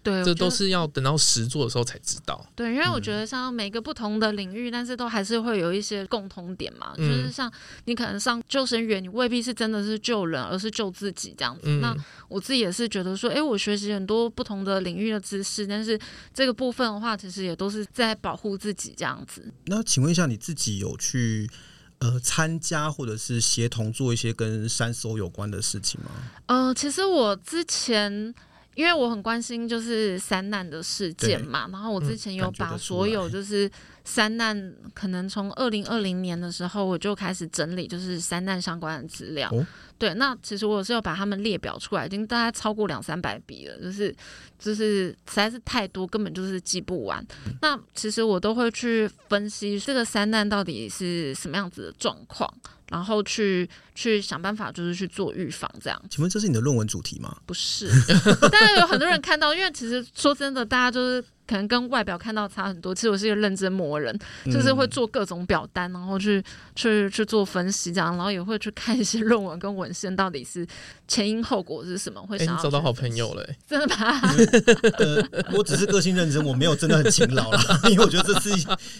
[0.00, 2.46] 对，这都是要等到实做的时候才知道。
[2.54, 6.94] 对，因为我觉得像每个不同的领域，嗯、但是都还是会有一些共同点嘛。
[6.96, 7.52] 嗯、就是像
[7.84, 11.62] 你可能上救生员，你未必是真的是救人，而是救自己这样子。
[11.64, 11.94] 嗯、那
[12.28, 15.98] 我自己也是觉得说，哎，我学习很多不同的领域的知识，但是
[16.32, 19.52] 这个部分的话，其实也都是在保护自己这样子。
[19.66, 21.50] 那请问一下，你自己有去
[21.98, 26.10] 呃参加或者是协同做一些跟山搜有关的事情吗？
[26.46, 28.34] 呃，其实我之前。
[28.74, 33.68] 因为我很关心就是三难的事件嘛，然后我之前有把所有就是
[34.08, 39.52] 山难，可能从二零二零年的时候我就开始整理就是三难相关的资料。
[39.98, 44.14] 对，那其实我是有把他们列表出来，已经大概超过两三百笔了，就是
[44.58, 47.22] 就是实在是太多，根本就是记不完。
[47.60, 52.52] 那其实我都会去分析这个三难到底是什么样子的状况。
[52.90, 56.02] 然后去去想办法，就是去做预防这样。
[56.08, 57.36] 请问这是你的论文主题吗？
[57.44, 57.86] 不是，
[58.50, 62.94] 但是有很多人看到，因为其实说真的，大家就是可能跟外表看到差很多。
[62.94, 66.40] 其实我是一个认真磨人，就是会做各种表单，然后去
[66.76, 70.66] 去去做分析这样，然后也会去看一些论文跟文献，到底是
[71.08, 72.20] 前因后果是什么。
[72.20, 74.20] 会想要找到好朋友了，真的吗？
[74.98, 78.50] 呃，我只是个性认真，我没有真的很勤劳啦， 因为我觉得这是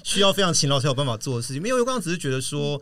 [0.03, 1.61] 需要非常勤劳才有办法做的事情。
[1.61, 2.81] 没有，我刚刚只是觉得说。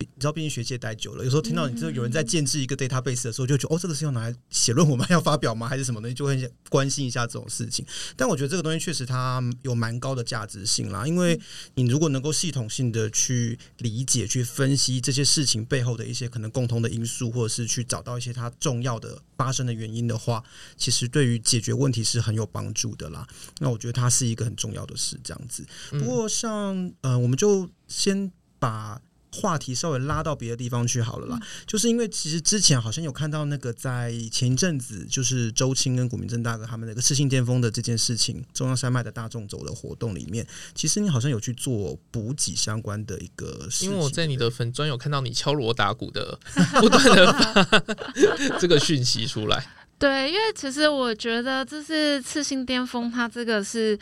[0.00, 5.04] 你知道，毕竟学界待久了，有时候听到你这有人在建置一个 database 的时候，就觉得哦，这个是要拿来写论文吗？
[5.10, 5.68] 要发表吗？
[5.68, 6.14] 还是什么东西？
[6.14, 7.84] 就会关心一下这种事情。
[8.16, 11.38] 但我觉得这个东西确实它有蛮高的价值性啦，因为
[11.74, 20.42] 你如果能够系统性的去理解、去分析这些事情背后的一些可能共同的因素，或者是去找到一些它重要的发生的原因的话，
[20.76, 23.26] 其实对于解决问题是很有帮助的啦。
[23.58, 25.66] 那我觉得它是一个很重要的事，这样子。
[25.90, 28.30] 不过像呃，我们就先
[28.60, 29.00] 把。
[29.40, 43.90] 话题稍微拉到别的地方去好了啦，嗯、就是因为其实之前好像有看到那个在前一阵子，就是周青跟古明正大哥他们那个赤信巅峰的这件事情，中央山脉的大众走的活动里面，其实你好像有去做补给相关的一个事情。
[43.90, 46.36] 因为我在你的粉专有看到你敲锣打鼓的
[46.80, 47.64] 不断的发
[48.58, 49.64] 这个讯息出来。
[49.98, 53.96] 对，因为其实我觉得这是赤信巅峰，它这个是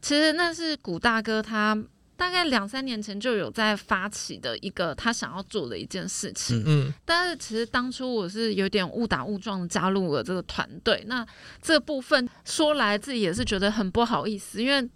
[0.00, 1.76] 其实那是古大哥他。
[2.16, 11.04] 大概两三年前就有在发起的一个他想要做的一件事情，嗯，但是其实当初我是有点误打误撞加入了这个团队。
[11.06, 11.26] 那
[11.60, 14.88] 这部分说来自己也是觉得很不好意思，因为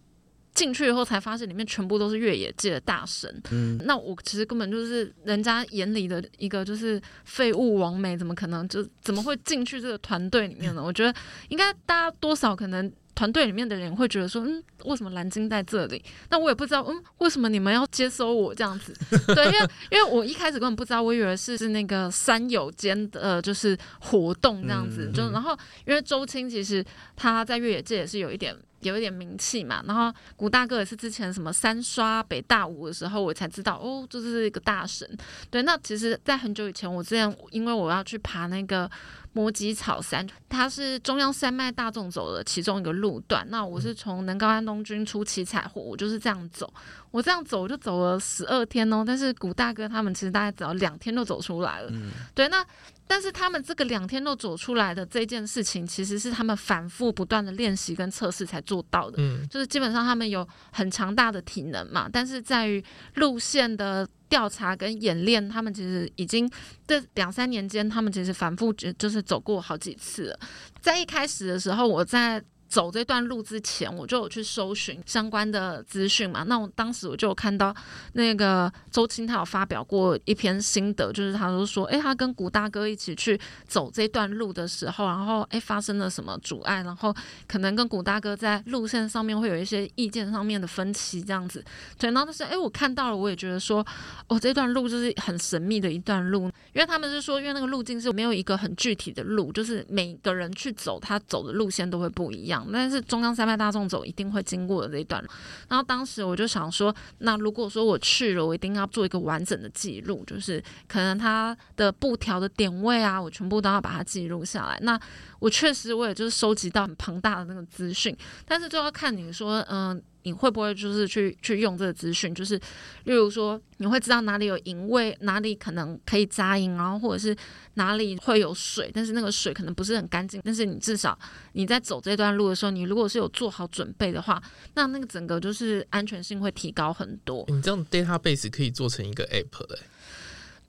[0.55, 10.83] 进去以后才发现里面全部都是越野界的大神，嗯，那我其实根本就是人家眼里的一个就是废物王美，怎么可能就怎么会进去这个团队里面呢？
[10.83, 11.15] 我觉得
[11.49, 12.91] 应该大家多少可能。
[13.21, 16.03] 团队里面的人会觉得说，嗯，为什么蓝鲸在这里？
[16.31, 18.95] 那我也不知道，嗯，为什么你们要接收我这样子？
[19.35, 19.59] 对，因为
[19.91, 25.11] 因为我一开始根本不知道，我以为是是那个山友间的，呃，就是活动这样子。
[25.11, 25.55] 嗯、就然后，
[25.85, 26.83] 因为周青其实
[27.15, 29.85] 他在越野界也是有一点有一点名气嘛。
[29.87, 35.07] 然后古大哥也是之前什么三刷北大五的时候，我才知道哦，这是一个大神。
[35.51, 38.91] 对，那其实，在很久以前，我之前因为我要去爬那个。
[39.33, 43.47] 摩吉草山，它是中央山脉大众走的其中一个路段。
[43.49, 46.73] 那我是从能高安东军出七彩湖，我就是这样走。
[47.13, 49.05] 我这样走，我就走了十二天哦。
[49.07, 51.89] 但是古大哥他们其实大概只要两天就走出来了。
[51.93, 52.65] 嗯、对，那
[53.07, 59.17] 但是他们这个两天都走出来的这件事情，其实是他们反复不断的练习跟测试才做到的。
[59.19, 64.09] 嗯，就是基本上他们有很强大的体能嘛，但是在于路线的。
[64.31, 66.51] 调查跟演练，他们其实已经
[66.87, 70.41] 这两三年间，他们其实反复就是走过好几次了。
[70.81, 72.43] 在一开始的时候，我在。
[72.71, 76.45] 走这段路之前，我就有去搜寻相关的资讯嘛。
[76.45, 77.75] 那我当时我就有看到
[78.13, 87.13] 那个周青他有发表过一篇心得，就是他就说，诶，他跟古大哥一起去走这段路的时候，然后诶发生了什么阻碍，然后
[87.49, 91.65] 可能跟古大哥在路线上面会有一些意见上面的分歧这样子。
[91.99, 93.85] 对，然后但是诶，我看到了，我也觉得说，
[94.29, 102.60] 哦，这段路就是很神秘的一段路，因为他们是说，因为那个路径是没有一个很具体的路，就是每个人去走，他走的路线都会不一样。
[102.73, 105.25] 但是中央山脉大众走一定会经过的这一段，
[105.69, 114.79] 然后当时我就想说，那如果说我去了，我一定要做一个完整的记录，就是可能它的布条的点位啊，我全部都要把它记录下来。
[114.83, 114.99] 那
[115.39, 122.35] 我确实我也就是收集到很庞大的那个资讯，但是就要看你说，嗯、你会不会就是去去用这个资讯？
[122.35, 122.57] 就是
[123.05, 127.37] 例如说，你会知道哪里有营位，哪里可能可以扎营，然后或者是
[127.75, 130.41] 哪里会有水，但是那个水可能不是很干净。
[130.45, 131.19] 但是你至少
[131.53, 134.43] 你在走这段路的时候，你如果是有做好准备的话，
[134.75, 137.45] 那那个整个就是安全性会提高很多。
[137.49, 139.79] 你这样 database 可以做成一个 app 的。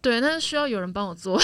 [0.01, 1.39] 对，但是需要有人帮我做。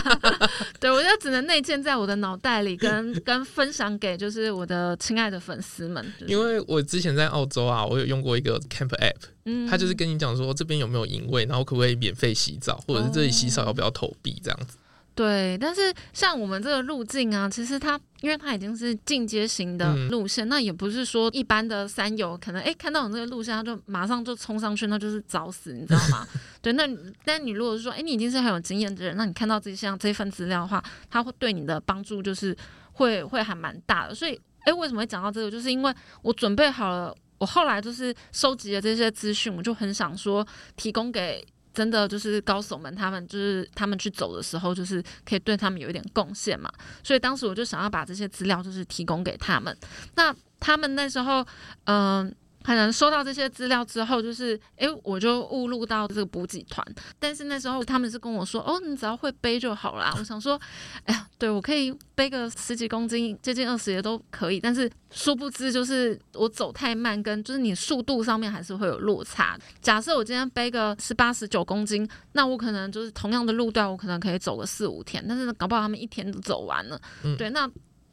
[0.78, 6.04] 对，我就只能内建在我的脑袋里跟， 跟跟分享给就是我的亲爱的粉丝们。
[6.20, 9.14] 就是、因为我之前在澳洲啊，我有用过一个 Camp App，
[9.46, 14.76] 嗯，他就是跟你讲说这边有没有营位，然后可不可以免费洗澡，或者是这里洗澡要不要投币这样子。
[15.18, 26.24] 对，但是像我们这个路径啊，其实它因为它已经是进阶型的路线，嗯、那也不是说一般的山友可能哎看到你这个路线，他就马上就冲上去，那就是找死，你知道吗？
[26.62, 26.88] 对，那
[27.24, 32.56] 但你如果是说哎你已经是很有经验的人，那你看到这像这份资料的话，它会对你的帮助就是
[32.92, 34.14] 会会还蛮大的。
[34.14, 35.50] 所以哎为什么会讲到这个？
[35.50, 35.92] 就是因为
[36.22, 40.46] 我准备好了，我后来就是收集了这些资讯，我就很想说
[40.76, 41.44] 提供给。
[41.78, 46.68] 真的就是高手们，他们就是他们去走的时候，就是可以对他们有一点贡献嘛。
[47.04, 49.76] 所以当时我就想要把这些资料就是提供给他们。
[50.16, 51.46] 那他们那时候，
[51.84, 52.34] 嗯、
[52.68, 56.86] 可能收到这些资料之后，就是哎、欸，我就误入到这个补给团。
[57.18, 60.12] 但是那时候他们是跟我说：“哦，你只要会背就好了。
[60.20, 60.60] ”我想说
[61.04, 69.58] ：“哎呀，对我可以背个十几公斤，接近二十也都可以。”但是殊不知，就是我走太慢，跟就是你速度上面还是会有落差。
[69.80, 75.24] 假设我今天背个十八、十九公斤，那我可能就是同样的路段，我可能可以走个四五天。
[75.26, 77.00] 但是搞不好他们一天都走完了。
[77.24, 77.66] 嗯、对，那。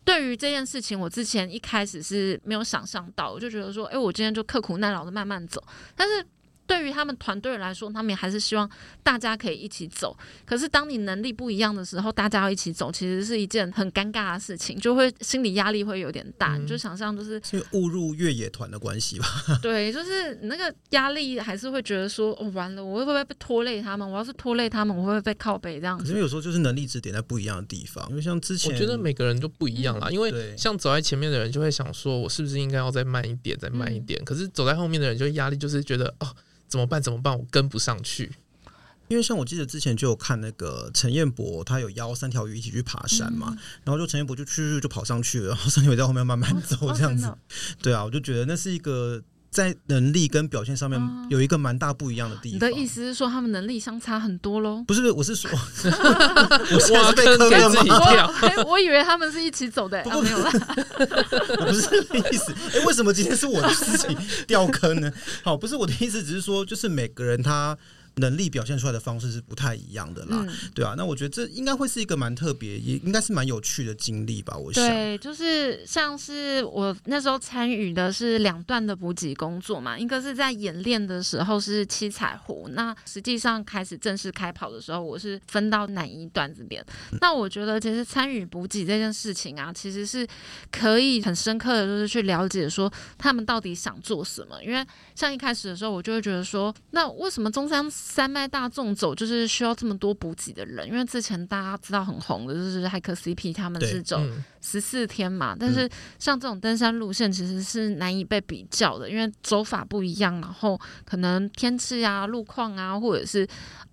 [0.06, 5.62] 对于这件事情，我之前一开始是没有想象到，我就觉得说，哎，我今天就刻苦耐劳的慢慢走，
[5.96, 6.26] 但是。
[6.68, 8.70] 对于他们团队来说，他们也还是希望
[9.04, 10.18] 大家可以一起走。
[10.46, 16.58] 可是当你能力不一样的时候，大家要一起走，其实是一件很尴尬的事情，就会心理压力会有点大。
[16.58, 19.26] 嗯、你就想象就是是误入越野团的关系吧？
[19.62, 24.10] 对，就是那个压力还是会觉得说，哦，完了，我会不会被拖累他们？
[24.10, 26.10] 我要是拖累他们，我会不会被靠背这样子？
[26.10, 28.06] 因为有时候就是能力值点在不一样的地方。
[28.10, 30.08] 因为像之前，我觉得每个人都不一样啦。
[30.10, 34.20] 嗯、因为像走在前面的人就会想说，我是不是应该要再慢一点，再慢一点？
[34.22, 36.36] 嗯、可是走在后面的人就压力就是觉得哦。
[36.68, 37.02] 怎么办？
[37.02, 37.38] 怎么办？
[37.38, 38.32] 我跟不上去。
[39.08, 47.28] 因为像我记得之前就有看那个陈彦博，他有邀三条鱼一起去爬山嘛，嗯、然后就陈彦博就去就跑上去了，然后三条鱼在后面慢慢走这样子。
[47.28, 47.38] 哦、
[47.84, 49.22] 对啊，我就觉得那是一个
[49.56, 52.56] 在能力跟表现上面有一个蛮大不一样的地方。
[52.56, 54.84] 你的意思是说他们能力相差很多喽？
[54.86, 58.64] 不是， 我是说， 我现在是被坑了吗？
[58.68, 60.52] 我以为他们是一起走的，没有啦。
[61.58, 62.54] 我 不是这个意思。
[62.74, 64.14] 哎，为什么今天是我的事情
[64.46, 65.10] 掉坑呢？
[65.42, 67.78] 好，不是我的意思，只是说，就是每个人他。
[68.16, 74.56] 能力表现出来的方式是不太一样的啦，嗯、对啊，那我觉得这应该会是一个蛮特别，也应该是蛮有趣的经历吧。
[74.56, 86.84] 我想，对，就是像是我那时候参与的是两段的补给工作嘛，一个是在演练的时候是七彩湖，那实际上开始正式开跑的时候，我是分到南一段这边。
[87.12, 90.26] 嗯、那我觉得其实参与补给这件事情啊，其实是
[90.72, 94.64] 可以很深刻的，就是去了解说他们到底想做什么。
[94.64, 94.86] 因为
[95.16, 104.22] 像一开始的时候，我就会觉得说，那为什么中山山脉大众走就是需要这么多补给的人，因为之前大家知道很红的就是骇客 CP 他们是走
[104.62, 105.90] 十四天嘛，嗯、但是
[106.20, 113.46] 像这种登山路线其实是难以被比较的，因为走法不一样，然后可能天气啊、路况啊，或者是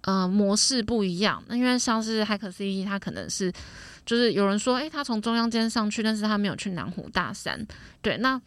[0.03, 1.43] 呃模式不一样。
[1.49, 3.51] 那因为像是骇客 CP，他可能是
[4.05, 7.67] 就是有人说，哎，他从中央间上去，但是他没有去南湖大山，
[8.03, 8.39] 对，那。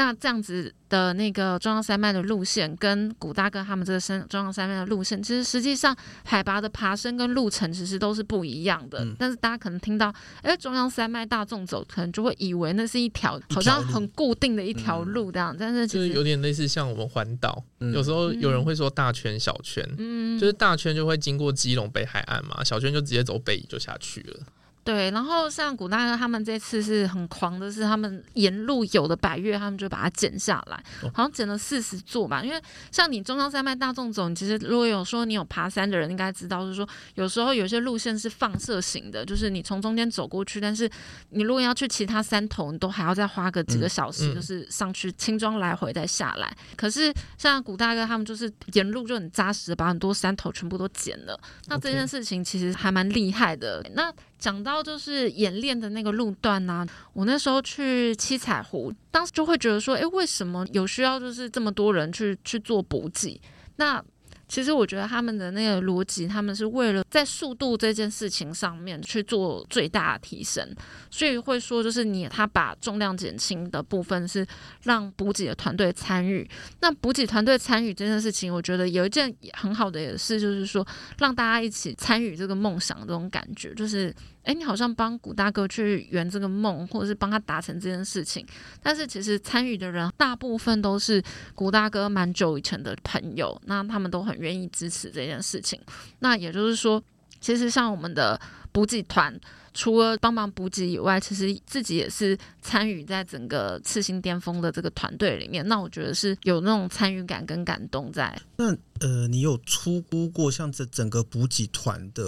[0.00, 5.94] 那这样子的那个中央山脉的路线，跟古大哥他们这个山中央山脉的路线，其实实际上
[6.24, 9.04] 海拔的爬升跟路程其实都是不一样的。
[9.04, 15.54] 嗯、但是大家可能听到，哎，中央山脉大众走，可能就会以为那是一条好像很固定的一条路这样。
[15.54, 24.40] 嗯、但是就是有点类似像我们环岛，嗯、有时候有人会说大圈小圈，嗯，就是大圈就会经过基隆北海岸嘛，小圈就直接走北移就下去了。
[24.82, 32.42] 对，然后像古大哥他们这次是很狂的，是他们沿路有的百越，他们就把它剪下来，好像剪了四十座吧。
[32.42, 32.60] 因为
[32.90, 40.90] 像你中央山脉大众走，你其实如果有说你有爬山的人应该知道，就是说有时候有些路线是放射型的，就是你从中间走过去，但是
[41.28, 46.50] 你如果要去其他山头，你都还要再花个几个小时，就是上去轻装来回再下来。
[46.76, 51.38] 可是像古大哥他们就是沿路就很扎实，把很多山头全部都剪了。
[51.66, 53.84] 那这件事情其实还蛮厉害的。
[53.94, 63.38] 那讲到就是演练的那个路段呐、我那时候去七彩湖，当时就会觉得说，哎，为什么有需要就是这么多人去去做补给？
[63.76, 64.02] 那
[64.50, 70.68] 其实我觉得他们的那个逻辑，他们是为了在速度这件事情上面去做最大的提升，
[71.08, 74.44] 所以会说就是你他把重量减轻的部分是
[74.82, 76.46] 让补给的团队参与。
[76.80, 80.84] 那补给团队参与这件事情，我觉得有一件很好的也是，就是说
[81.18, 84.12] 让大家一起参与这个梦想这种感觉，就是。
[84.42, 88.44] 哎，你好像帮古大哥去圆这个梦，或者是帮他达成这件事情。
[88.82, 91.22] 但是其实参与的人大部分都是
[91.54, 95.78] 古大哥蛮久以前的朋友，那他们都很愿意支持这件事情。
[96.20, 97.02] 那也就是说，
[97.40, 98.40] 其实像我们的
[98.72, 99.38] 补给团，
[99.74, 105.66] 除了帮忙补给以外，其实自己也是参与在整个次新巅峰的这个团队里面。
[105.68, 108.36] 那我觉得是有那种参与感跟感动在。
[108.56, 112.24] 那呃，你有出估过像这整个补给团的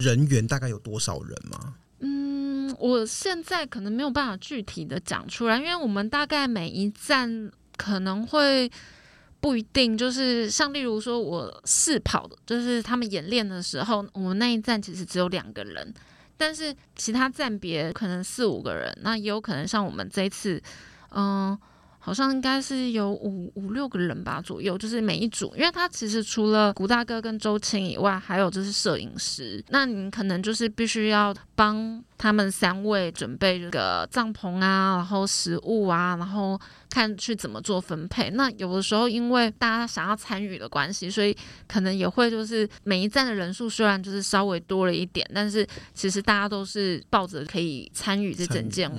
[0.00, 1.74] 人员大概有多少人吗？
[2.00, 8.70] 嗯，我现在可能没有办法具体的讲出来，因为我们大概每一站可能会
[9.40, 15.94] 不一定，就是像例如说我试跑的，就是他们演练的时候，我们那一站其实只有两个人，
[16.36, 20.62] 但是其他站别可能四五个人，那也有可能像我们这一次，
[21.10, 21.56] 嗯。
[22.02, 36.58] 好像应该是有五五六个人吧左右，就是每一组，因为他其实除了古大哥跟周青以外，还有就是摄影师，那你可能就是必须要帮他们三位准备这个帐篷啊，然后食物啊，然后
[36.90, 38.28] 看去怎么做分配。
[38.30, 41.34] 那有的时候因为大家想要参与的关系，所以
[41.66, 48.90] 可能也会就是每一站的人数虽然就是稍微多了一点，但是其实大家都是抱着可以参与这整件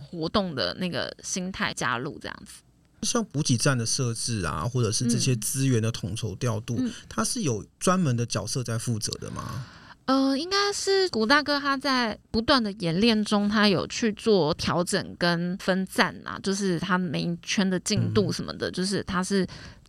[0.00, 2.62] 活动的那个心态加入这样子。
[3.02, 9.66] 像补给站的设置啊，或者是这些资源的统筹调度，嗯嗯、它是有专门的角色在负责的吗？
[10.06, 19.46] 呃，应该是古大哥他在不断的演练中，他有去做调整跟分站啊，就是他每一圈的进度什么的，嗯、就是他是。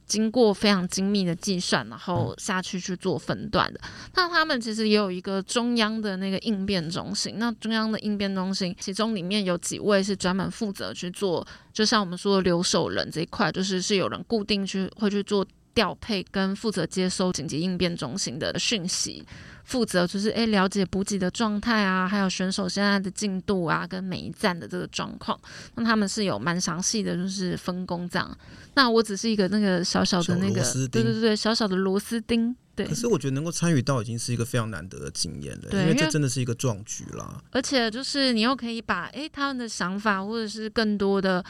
[0.07, 3.79] 经过非常精密的计算，然后下去去做分段的。
[4.13, 7.39] 那他们其实也有一个中央的那个应变中心。
[7.39, 11.43] 那中央的应变中心，其中里面有几位是专门负责去做，
[11.73, 15.43] 就像我们说的留守人这一块，就是是有人固定去会去做
[15.75, 19.23] 调配跟负责接收紧急应变中心的讯息。
[19.65, 25.39] 负责就是诶，了解补给的状态啊，还有选手现在的进度啊，跟每一站的这个状况。
[25.73, 28.37] 那他们是有蛮详细的，就是分工这样。
[28.75, 32.55] 那我只是一个那个小小的那个，对对对，小小的螺丝钉。
[32.75, 32.85] 对。
[32.85, 37.41] 可是我觉得能够参与到已经是一个非常难得的经验了，因为这真的是一个壮举啦。
[37.49, 41.43] 而且就是你又可以把诶他们的想法或者是更多的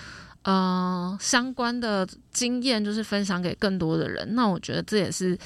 [0.45, 4.33] 呃相关的经验，就是分享给更多的人。
[4.33, 5.37] 那我觉得这也是。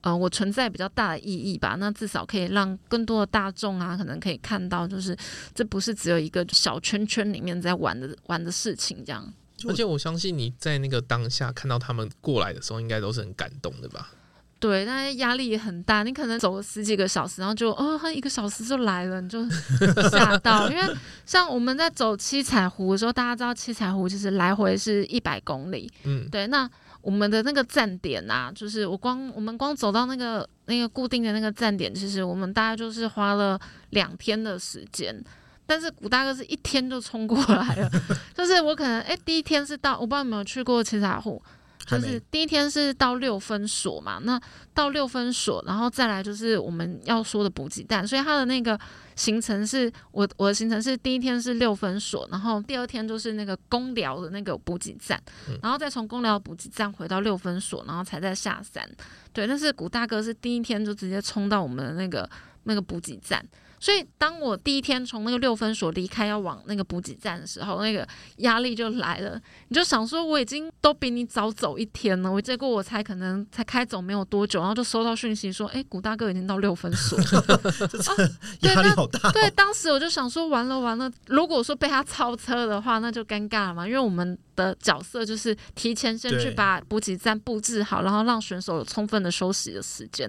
[0.00, 5.14] 呃，我存在比较大的意义吧，那至少可以让更多的大众啊，可能可以看到，就是
[5.52, 9.30] 这不是只有一个小圈圈里面在玩的玩的事情这样。
[9.66, 14.12] 而且我相信你在那个当下看到他们过来的时候，应该都是很感动的吧？
[14.58, 16.02] 对，但是压力也很大。
[16.02, 19.48] 你可能走了十几个小时，然后就哦，他一个小时就来了，你就
[20.10, 20.70] 吓到。
[20.70, 20.82] 因为
[21.24, 26.68] 像我们在走七彩湖的时候，大家知道七彩湖就是来回是一百公里，嗯，对，那。
[27.00, 33.58] 我们的那个站点呐、啊，就是我光我们光走到那个那个固定的那个站点，其实我们大概就是花了
[33.90, 35.16] 两天的时间。
[35.64, 37.90] 但是古大哥是一天就冲过来了，
[38.34, 41.40] 就是我可能哎、欸、第一天是到，我不知道有没有去过七彩湖。
[41.88, 44.38] 就是第一天是到六分所嘛，那
[44.74, 48.78] 到六分所，然后再来就是我们要说的补给站，所以他的那个
[49.16, 55.18] 行程是我我的行程是第一天是六分所，然后第二天就是那个公寮的那个补给站，
[55.62, 58.88] 然后再从公寮补给站回到六分所，然后才再下山。
[59.32, 62.28] 对，但是古大哥是第一天就直接冲到我们的那个
[62.64, 63.42] 那个补给站。
[63.80, 68.06] 所以，当我第一天从那个六分所离开，要往那个补给站的时候，那个
[68.38, 69.40] 压力就来了。
[69.68, 77.60] 你就想说，我已经都比你早走一天了，我结果我才可能才开走没有多久，然后就收到讯息说，哎、欸，古大哥已经到六分所了，
[78.62, 79.32] 压力好大、哦。
[79.32, 90.28] 对，当时我就想说，完了完了，如果说被他超车的话，那就尴尬了嘛，因为我们的角色就是提前先去把补给站布置好，然后让选手有充分的休息的时间。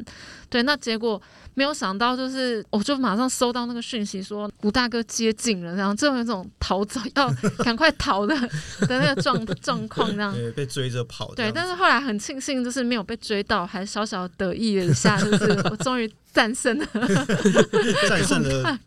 [0.50, 1.20] 对，那结果
[1.56, 7.30] 没有想到，就是我就马上收到那个讯息，说古大哥接近了，然后就有一种逃走要
[7.64, 8.36] 赶快逃的
[8.82, 11.34] 的那个状状况，这样 对被追着跑。
[11.34, 16.86] 对，但是后来很庆幸，就是没有被追到，还小小得意了一下，就是我终于战胜了，
[18.08, 18.80] 战胜了。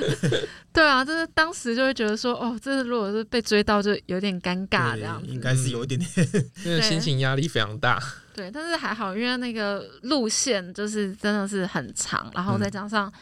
[0.72, 6.28] 对啊，就是当时就会觉得说，哦，这是如果是被追到，就有点尴尬这样子，应该是有一点点，
[6.64, 8.02] 因为心情压力非常大。
[8.34, 13.12] 对，但是还好，因为那个路线就是真的是很长，然后再加上。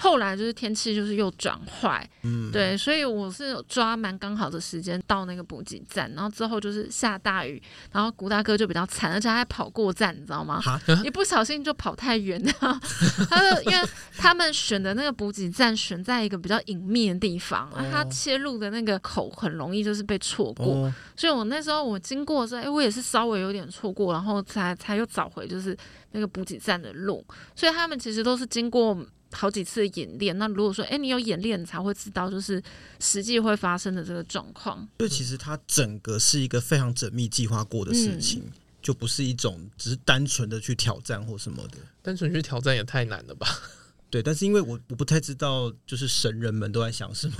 [0.00, 10.58] 后来就是天气就是又转坏，嗯，对，所以我是抓蛮刚好的时间到那个补给站，然后之后就是下大雨，然后古大哥就比较惨，而且他还跑过站，你知道吗？
[11.04, 12.80] 一不小心就跑太远了。
[13.28, 25.76] 他就因为他们选的那个补给站选在一个比较隐秘的地方，哦、他切入的那个口很容易就是被错过，哦、所以我那时候我经过的时候，哎，我也是稍微有点错过，然后才才又找回就是
[26.12, 29.06] 那个补给站的路，所以他们其实都是经过。
[29.32, 32.60] 好几次演练，那如果说，哎、欸，你有演练，你才会知道，就是
[32.98, 34.78] 实际会发生的这个状况。
[34.98, 38.52] 所以其实它整个是一个非常缜密计划过的事情，嗯、
[38.82, 41.78] 就不是一种只是单纯的去挑战或什么的。
[42.02, 43.46] 单纯去挑战也太难了吧？
[44.10, 47.34] 对，但是因为我我不太知道，就是神人们都在想什么。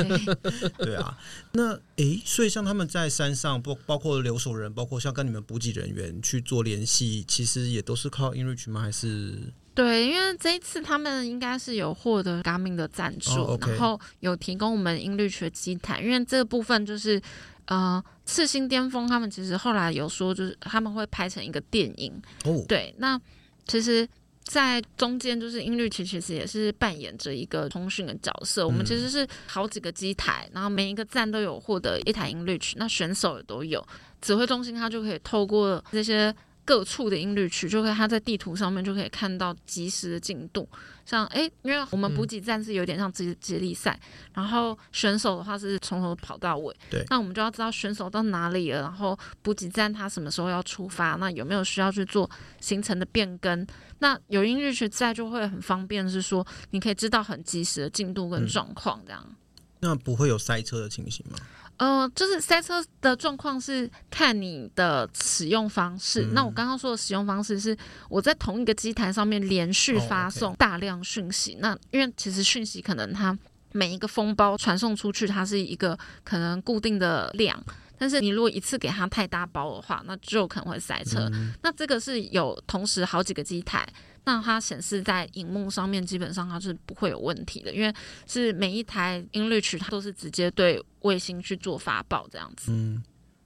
[0.78, 1.18] 对啊，
[1.52, 8.82] 那诶，所以像他们在山上，包包括留守人，包括像跟你们补给人员去做联系，其实也都是靠 InReach 吗？
[8.82, 9.38] 还是？
[9.74, 13.60] 对，因为这一次他们应该是有获得 Garmin 的赞助，oh.
[13.62, 17.20] 然后有提供我们 InReach 的机台，因为这个部分就是
[17.64, 22.12] 呃，赤心巅峰他们其实后来有说，就是他们会拍成一个电影。
[22.44, 22.66] 哦，oh.
[22.68, 23.18] 对，那
[23.66, 24.06] 其实。
[24.44, 28.62] 在中间，就是 InReach 其实也是扮演着一个通讯的角色。
[28.62, 33.84] 嗯、我们其实是好几个机台，然后每一个站都有获得一台 InReach，那选手也都有。
[34.20, 36.34] 指挥中心它就可以透过这些。
[36.66, 40.66] 各处的 InReach 就可以，他在地图上面就可以看到及时的进度。
[41.04, 46.74] 像哎，因为我们补给站是有点像接接力赛，嗯、然后选手的话是从头跑到尾。
[46.90, 52.28] 对，那我们就要知道选手到哪里了，然后补给站他什么时候要出发，那有没有需要去做
[52.60, 53.66] 行程的变更？
[53.98, 59.22] 那有 InReach 在就会很方便，是说你可以知道很及时的进度跟状况这样。
[59.26, 59.36] 嗯、
[59.80, 61.38] 那不会有塞车的情形吗？
[61.76, 66.22] 呃，就是塞车的状况是看你的使用方式。
[66.22, 67.76] 嗯、那我刚刚说的使用方式是
[68.08, 71.52] 我在同一个机台上面连续发送大量讯息。
[71.54, 71.62] Oh, okay.
[71.62, 73.36] 那因为其实讯息可能它
[73.72, 77.60] 每一个封包传送出去，它是一个可能固定的量，
[77.98, 81.28] 但是你如果一次给它太大包的话，那就可能会塞车。
[81.32, 83.84] 嗯、那这个是有同时好几个机台。
[84.24, 87.94] 那它显示在荧幕上面，基本上它是不会有问题的，因为
[88.26, 92.72] 是每一台音律曲它都是直接对卫星去做发报这样子。
[92.72, 93.02] 嗯，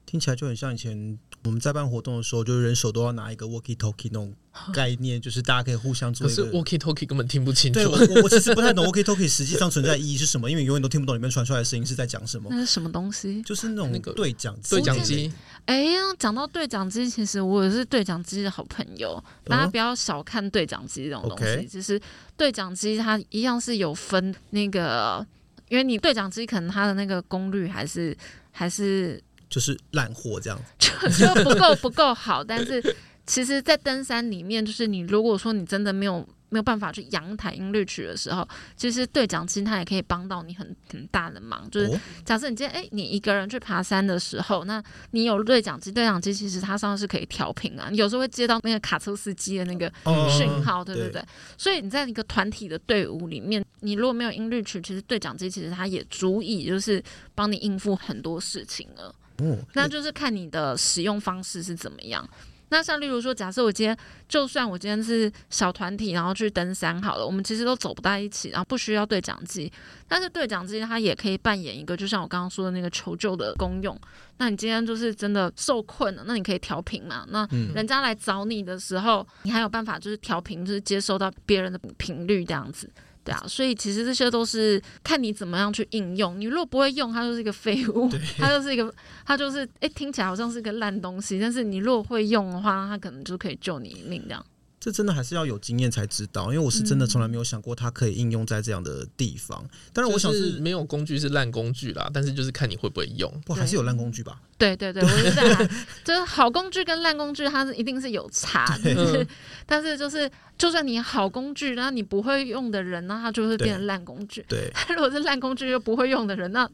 [0.07, 4.34] 听起来就很像以前我们在办活动的时候，就是人手都要拿一个 Walkie Talkie 那种
[4.72, 6.26] 概念，就是大家可以互相做。
[6.26, 7.78] 可是 Walkie Talkie 根本听不清楚。
[7.78, 12.49] 对，我我其实不太懂 Walkie Talkie 实际上存在意义是什么，因为永远都听不懂里面传出来的声音是在讲什么。
[12.51, 13.41] 那是什么东西？
[13.43, 15.32] 就是那种那个对讲对讲机。
[15.66, 19.22] 哎呀，讲到对讲机，其实我也是对讲机的好朋友。
[19.45, 22.01] 大家不要小看对讲机这种东西，哦、其实
[22.36, 25.24] 对讲机它一样是有分那个，
[25.68, 28.16] 因为你对讲机可能它的那个功率还是
[28.51, 32.42] 还是就是烂货这样子， 就就不够不够好。
[32.42, 32.82] 但是
[33.26, 36.26] 其实，在登山里面，就是你如果说你真的没有。
[36.51, 41.70] 没有办法去阳台 InReach 的时候，其实对讲机它也可以帮到你很很大的忙。
[41.70, 47.88] 就是假设你今天哎，你一个人去爬山的时候，那你有对讲机，对讲机其实它上是可以调频啊。
[47.90, 49.92] 你有时候会接到那个卡车司机的那个
[50.38, 51.20] 讯号，哦、对不对？
[51.20, 51.24] 对，
[51.59, 59.14] 所以你在一个团体的队伍里面，你如果没有 InReach，其实对讲机其实它也足以就是帮你应付很多事情了。
[59.39, 62.28] 哦，那就是看你的使用方式是怎么样。
[62.70, 63.97] 那像例如说，假设我今天
[64.28, 69.72] 就算我今天是小团体，然后去登山好了，我们其实都走不到一起，然后不需要对讲机，
[70.07, 73.99] 但是对讲机它也可以扮演一个，就像我刚刚说的那个求救的功用。
[74.36, 77.24] 那你今天就是真的受困了，那你可以调频嘛？
[77.30, 82.91] 那人家来找你的时候，你还有办法就是调频，就是接收到别人的频率这样子。
[83.29, 86.41] 对啊，所以其实这些都是看你怎么样去应用。
[86.41, 88.93] 你如果不会用，它就是一个废物，它就是一个，
[89.24, 91.39] 它就是哎、欸，听起来好像是个烂东西。
[91.39, 94.45] 但是你如果会用的话，它可能就可以救你一命这样。
[94.81, 99.59] 这真的还是要有经验才知道，因为我是真的从来没有想过它可以应用在这样的地方。
[99.93, 103.29] 当然，我想是没有工具是烂工具啦，但是就是看你会不会用。
[103.45, 104.41] 不，还是有烂工具吧？
[104.59, 105.70] 对对对，我是这样，
[106.04, 108.92] 就是好工具跟烂工具，它是一定是有差的。
[108.92, 109.26] 对
[109.64, 114.44] 但是就是，就算你好工具，那你不会用的人，那他就会变成烂工具。
[114.48, 116.68] 对， 如果是烂工具又不会用的人，那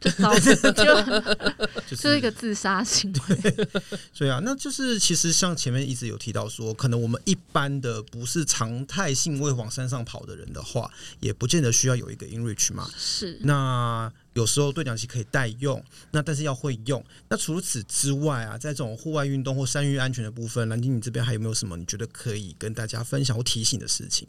[0.00, 0.52] 就糟 就
[1.86, 3.68] 就是一个自杀行为。
[4.12, 12.90] 所以啊，那就是其实像前面一直有提到说，可能我们一般的不是常态性会往山上跑的人的话，也不见得需要有一个 enrich 嘛。
[12.96, 14.10] 是那。
[14.38, 15.82] 有时候对讲机可以代用，
[16.12, 17.04] 那但是要会用。
[17.28, 24.28] 那除此之外啊，在这种户外运动或山域安全的部分，蓝鲸你这边还有没有什么你觉得可以跟大家分享或提醒的事情？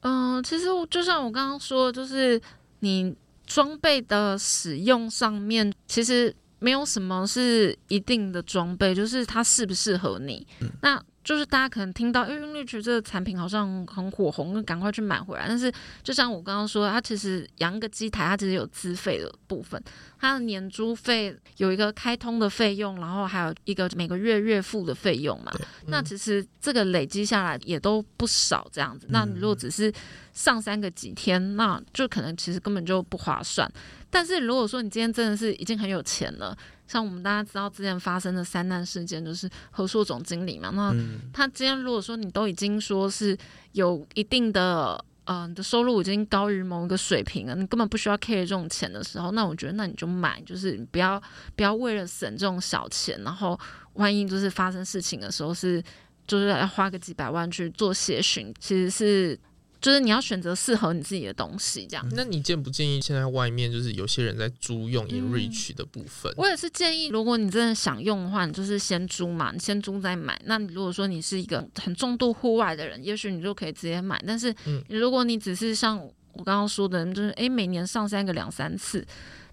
[0.00, 2.40] 嗯、呃，其实就像我刚刚说，就是
[2.80, 3.14] 你
[3.46, 10.44] 装备的使用上面，其实没有什么是一定的装备，就是它适不适合你。
[10.60, 11.00] 嗯、那。
[11.22, 15.44] 就是大家可能听到，因为这个产品好像很火红，赶快去买回来。
[15.46, 15.70] 但是
[16.02, 19.82] 就像我刚刚说，它其实养一个机台，它其实有资费的部分，
[20.18, 25.52] 它的年租费有一个开通的费用，然后还有一个每个月月付的费用嘛。
[25.60, 29.06] 嗯、那其实这个累积下来也都不少，这样子。
[29.10, 29.92] 那你如果只是
[30.32, 33.70] 上三个几天，那就可能其实根本就不划算。
[34.08, 36.56] 但是如果说你今天真的是已经很有钱了，
[36.90, 40.92] 像我们大家知道之前发生的三难事件，就是和硕总经理嘛，那
[41.32, 43.38] 他今天如果说你都已经说是
[43.72, 51.22] 有一定的呃，你的收入已经高于某一个水平了，你根本不需要 care 这种钱的时候，那我觉得那你就买，就是不要
[51.54, 53.56] 不要为了省这种小钱，然后
[53.92, 55.80] 万一就是发生事情的时候是
[56.26, 59.38] 就是要花个几百万去做协寻，其实是。
[59.80, 62.06] 就是你要选择适合你自己的东西，这样。
[62.12, 66.30] 那你建不建议现在外面就是有些人在租用 InReach 的部分？
[66.32, 70.40] 嗯，我也是建议，如果你真的想用的话，你就是先租嘛，你先租再买。
[70.44, 74.22] 那你如果说你是一个很重度户外的人，也许你就可以直接买。
[74.26, 74.54] 但是，
[74.88, 75.98] 如果你只是像
[76.32, 79.04] 我刚刚说的，就是诶，每年上山个两三次。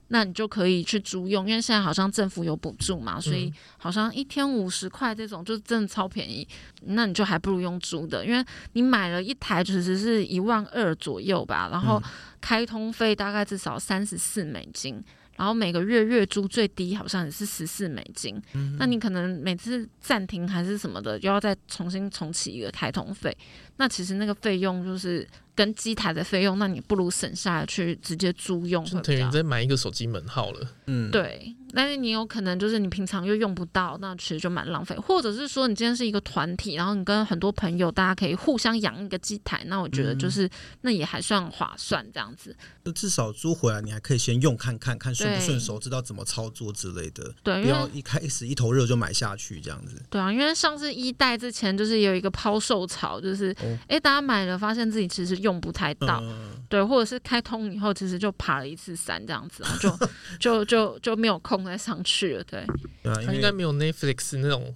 [0.09, 6.47] 那你就可以去租用，因为现在好像政府有补助嘛，所以好像一天五十块这种就真的超便宜。
[6.83, 8.43] 那你就还不如用租的，因为
[8.73, 12.01] 你买了一台其实是一万二左右吧，然后
[12.39, 15.03] 开通费大概至少三十四美金，
[15.35, 18.41] 然后每个月月租最低好像也是十四美金。
[18.79, 23.35] 那你可能每次暂停还是什么的，又要再重新重启一个开通费，
[23.75, 25.27] 那其实那个费用就是。
[25.57, 30.69] 跟机台的费用，那你不如省下来去直接租用，就等于再买一个手机门号了。
[30.85, 31.55] 嗯，对。
[31.73, 34.95] 但是你有可能就是你平常又用不到，那其实就蛮浪费。
[34.95, 40.49] 或者是说你今天是一个团体，然后你跟很多朋友，大家可以互相养一个机台，那我觉得就是、嗯、
[40.81, 42.55] 那也还算划算这样子。
[42.83, 47.33] 那至少租回来你还可以先用看看看顺不顺手，知道怎么操作之类的。
[47.43, 50.01] 对，不要一开始一头热就买下去这样子。
[50.09, 55.46] 对啊，因为上次一代之前就是有一个抛售潮，就是哎、哦欸、大家买了发现自己其实用。
[55.47, 59.97] 用不太到，嗯、对，或者是开通以后，其实就爬了一次山这样子，然后就
[60.39, 62.43] 就就就没有空再上去了。
[62.43, 62.65] 对，
[63.03, 64.75] 它应该没有 Netflix 那种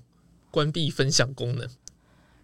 [0.49, 1.67] 关闭分享功能。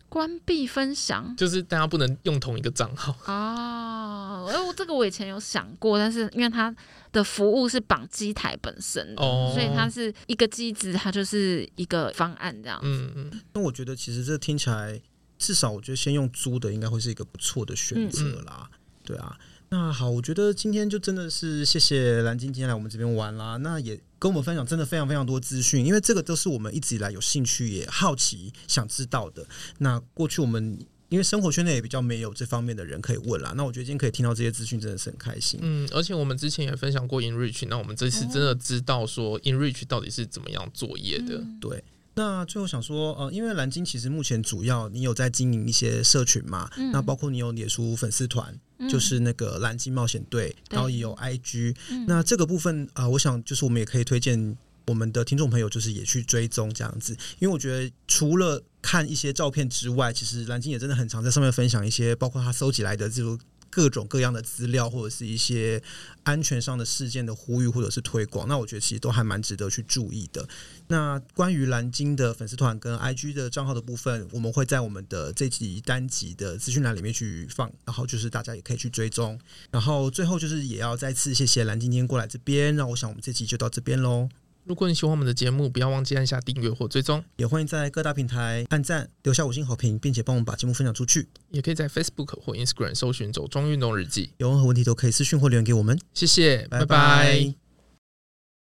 [0.10, 4.50] 关闭分享就是大家不能用同一个账号哦。
[4.50, 6.74] 哎，我这个我以前有想过，但是因为它
[7.12, 12.88] 的服务是绑机台本身的，哦、所以它是一个机子，它就是一个方案这样子。
[12.88, 13.42] 嗯嗯。
[13.54, 15.02] 那我觉得其实这听起来。
[15.38, 19.38] 至少我觉得先用租的应该会是一个不错的选择啦，嗯、对啊。
[19.70, 23.58] 那好，我觉得今天就真的是谢谢蓝鲸今天来我们这边玩啦。
[23.58, 29.46] 那也跟我们分享真的非常非常多资讯，因为这个都是我们一直以来有兴趣也好奇想知道的。
[29.80, 30.80] 那过去我们
[31.10, 33.54] 因为生活圈内也比较没有这方面的人可以问啦。
[33.58, 35.60] 那我觉得今天可以听到这些资讯真的是很开心。
[35.62, 41.84] 嗯，而且我们之前也分享过 InReach，那我们这次真的知道说 InReach 到底是怎么样作业的，嗯、对。
[42.18, 54.58] 那最后想说，呃，因为蓝鲸其实目前主要你有在经营一些社群嘛，嗯、那包括你有脸书粉丝团，嗯、就是那个蓝鲸冒险队，然后也有 IG，对那这个部分啊、呃，我想就是我们也可以推荐
[54.88, 63.40] 我们的听众朋友，就是也去追踪这样子，因为我觉得除了看一些照片之外，其实蓝鲸也真的很常在上面分享一些，包括他搜集来的这种。
[63.70, 65.80] 各种各样的资料，或者是一些
[66.24, 70.48] 安全上的事件的呼吁，或者是推广，那我觉得其实都还蛮值得去注意的。
[70.88, 79.40] 那关于蓝鲸的粉丝团跟 IG 的账号的部分，我们会在我们的这集单集的资讯栏里面去放，然后就是大家也可以去追踪。
[79.70, 84.30] 然后最后就是也要再次谢谢蓝鲸今天过来这边，那我想我们这集就到这边喽。
[84.64, 91.28] 如果你喜欢我们的节目，不要忘记按下订阅或追踪，也欢迎在各大平台按赞、留下五星好评，并且帮我们把节目分享出去。
[91.52, 95.98] 也可以在 Facebook 或 Instagram 搜寻“走钟运动日记”，有任何问题都可以私讯或留言给我们。
[96.14, 96.86] 谢谢，拜拜。
[96.86, 97.67] 拜拜。